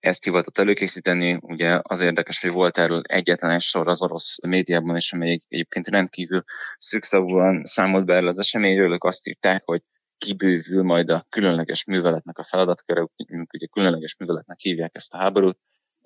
ezt 0.00 0.24
hivatott 0.24 0.58
előkészíteni. 0.58 1.38
Ugye 1.40 1.80
az 1.82 2.00
érdekes, 2.00 2.40
hogy 2.40 2.50
volt 2.50 2.78
erről 2.78 3.02
egyetlen 3.06 3.50
egy 3.50 3.60
sor 3.60 3.88
az 3.88 4.02
orosz 4.02 4.38
médiában 4.46 4.96
is, 4.96 5.12
amely 5.12 5.40
egyébként 5.48 5.88
rendkívül 5.88 6.44
szükszavúan 6.78 7.64
számolt 7.64 8.04
be 8.04 8.14
erről 8.14 8.28
az 8.28 8.38
eseményről. 8.38 8.92
Ők 8.92 9.04
azt 9.04 9.26
írták, 9.26 9.62
hogy 9.64 9.82
kibővül 10.18 10.82
majd 10.82 11.10
a 11.10 11.26
különleges 11.28 11.84
műveletnek 11.84 12.38
a 12.38 12.44
feladatköre, 12.44 13.06
ugye 13.52 13.66
különleges 13.66 14.16
műveletnek 14.16 14.58
hívják 14.58 14.90
ezt 14.94 15.14
a 15.14 15.18
háborút. 15.18 15.58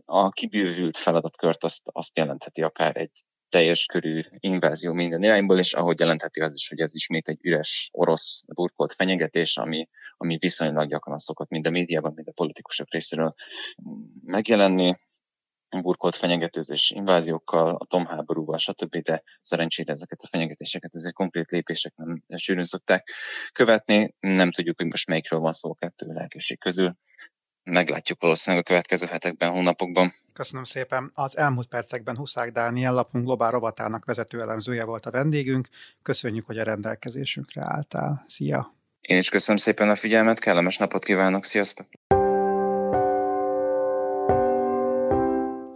A 0.04 0.30
kibővült 0.30 0.96
feladatkört 0.96 1.64
azt, 1.64 1.82
azt 1.84 2.16
jelentheti 2.18 2.62
akár 2.62 2.96
egy 2.96 3.24
teljes 3.52 3.84
körű 3.84 4.22
invázió 4.38 4.92
minden 4.92 5.22
irányból, 5.22 5.58
és 5.58 5.72
ahogy 5.72 5.98
jelentheti 6.00 6.40
az 6.40 6.54
is, 6.54 6.68
hogy 6.68 6.80
ez 6.80 6.94
ismét 6.94 7.28
egy 7.28 7.38
üres 7.42 7.88
orosz 7.92 8.44
burkolt 8.54 8.92
fenyegetés, 8.92 9.56
ami, 9.56 9.88
ami 10.16 10.36
viszonylag 10.38 10.88
gyakran 10.88 11.18
szokott 11.18 11.48
mind 11.48 11.66
a 11.66 11.70
médiában, 11.70 12.12
mind 12.14 12.28
a 12.28 12.32
politikusok 12.32 12.90
részéről 12.90 13.34
megjelenni 14.24 14.96
burkolt 15.80 16.16
fenyegetőzés 16.16 16.90
inváziókkal, 16.90 17.74
a 17.74 17.84
tomháborúval, 17.84 18.58
stb., 18.58 18.96
de 18.96 19.22
szerencsére 19.40 19.92
ezeket 19.92 20.20
a 20.22 20.28
fenyegetéseket, 20.28 20.94
ezek 20.94 21.12
konkrét 21.12 21.50
lépések 21.50 21.92
nem 21.96 22.22
sűrűn 22.36 22.62
szokták 22.62 23.10
követni. 23.52 24.14
Nem 24.20 24.50
tudjuk, 24.50 24.76
hogy 24.76 24.86
most 24.86 25.06
melyikről 25.06 25.40
van 25.40 25.52
szó 25.52 25.70
a 25.70 25.74
kettő 25.74 26.06
lehetőség 26.06 26.58
közül 26.58 26.96
meglátjuk 27.64 28.20
valószínűleg 28.20 28.64
a 28.64 28.68
következő 28.68 29.06
hetekben, 29.06 29.50
hónapokban. 29.50 30.12
Köszönöm 30.32 30.64
szépen. 30.64 31.10
Az 31.14 31.36
elmúlt 31.36 31.68
percekben 31.68 32.16
Huszák 32.16 32.50
Dániel 32.50 32.92
lapunk 32.92 33.24
globál 33.24 33.50
rovatának 33.50 34.04
vezető 34.04 34.40
elemzője 34.40 34.84
volt 34.84 35.06
a 35.06 35.10
vendégünk. 35.10 35.68
Köszönjük, 36.02 36.46
hogy 36.46 36.58
a 36.58 36.64
rendelkezésünkre 36.64 37.62
álltál. 37.64 38.24
Szia! 38.28 38.74
Én 39.00 39.18
is 39.18 39.28
köszönöm 39.28 39.56
szépen 39.56 39.88
a 39.88 39.96
figyelmet, 39.96 40.38
kellemes 40.38 40.76
napot 40.76 41.04
kívánok, 41.04 41.44
sziasztok! 41.44 41.86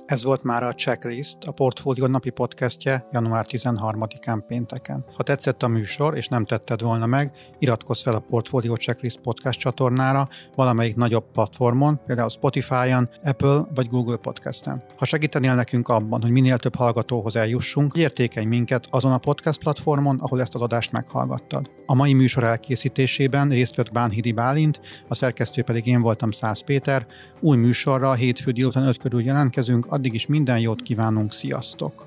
Ez 0.06 0.24
volt 0.24 0.42
már 0.42 0.62
a 0.62 0.72
Checklist, 0.72 1.36
a 1.46 1.52
Portfólió 1.52 2.06
napi 2.06 2.30
podcastje 2.30 3.06
január 3.10 3.46
13-án 3.48 4.42
pénteken. 4.46 5.04
Ha 5.16 5.22
tetszett 5.22 5.62
a 5.62 5.68
műsor, 5.68 6.16
és 6.16 6.28
nem 6.28 6.44
tetted 6.44 6.82
volna 6.82 7.06
meg, 7.06 7.32
iratkozz 7.58 8.02
fel 8.02 8.14
a 8.14 8.18
Portfólió 8.18 8.74
Checklist 8.74 9.20
podcast 9.20 9.58
csatornára 9.58 10.28
valamelyik 10.54 10.96
nagyobb 10.96 11.30
platformon, 11.32 12.00
például 12.06 12.28
Spotify-on, 12.28 13.08
Apple 13.22 13.66
vagy 13.74 13.88
Google 13.88 14.16
Podcast-en. 14.16 14.84
Ha 14.96 15.04
segítenél 15.04 15.54
nekünk 15.54 15.88
abban, 15.88 16.22
hogy 16.22 16.30
minél 16.30 16.56
több 16.56 16.74
hallgatóhoz 16.74 17.36
eljussunk, 17.36 17.94
értékelj 17.94 18.46
minket 18.46 18.86
azon 18.90 19.12
a 19.12 19.18
podcast 19.18 19.58
platformon, 19.58 20.18
ahol 20.20 20.40
ezt 20.40 20.54
az 20.54 20.60
adást 20.62 20.92
meghallgattad. 20.92 21.70
A 21.86 21.94
mai 21.94 22.12
műsor 22.12 22.44
elkészítésében 22.44 23.48
részt 23.48 23.76
vett 23.76 23.92
Bánhidi 23.92 24.32
Bálint, 24.32 24.80
a 25.08 25.14
szerkesztő 25.14 25.62
pedig 25.62 25.86
én 25.86 26.00
voltam 26.00 26.30
Szász 26.30 26.60
Péter. 26.60 27.06
Új 27.40 27.56
műsorra 27.56 28.14
hétfő 28.14 28.50
délután 28.50 28.86
5 28.86 28.98
körül 28.98 29.22
jelentkezünk, 29.22 29.86
Addig 29.96 30.14
is 30.14 30.26
minden 30.26 30.58
jót 30.58 30.82
kívánunk, 30.82 31.32
sziasztok! 31.32 32.06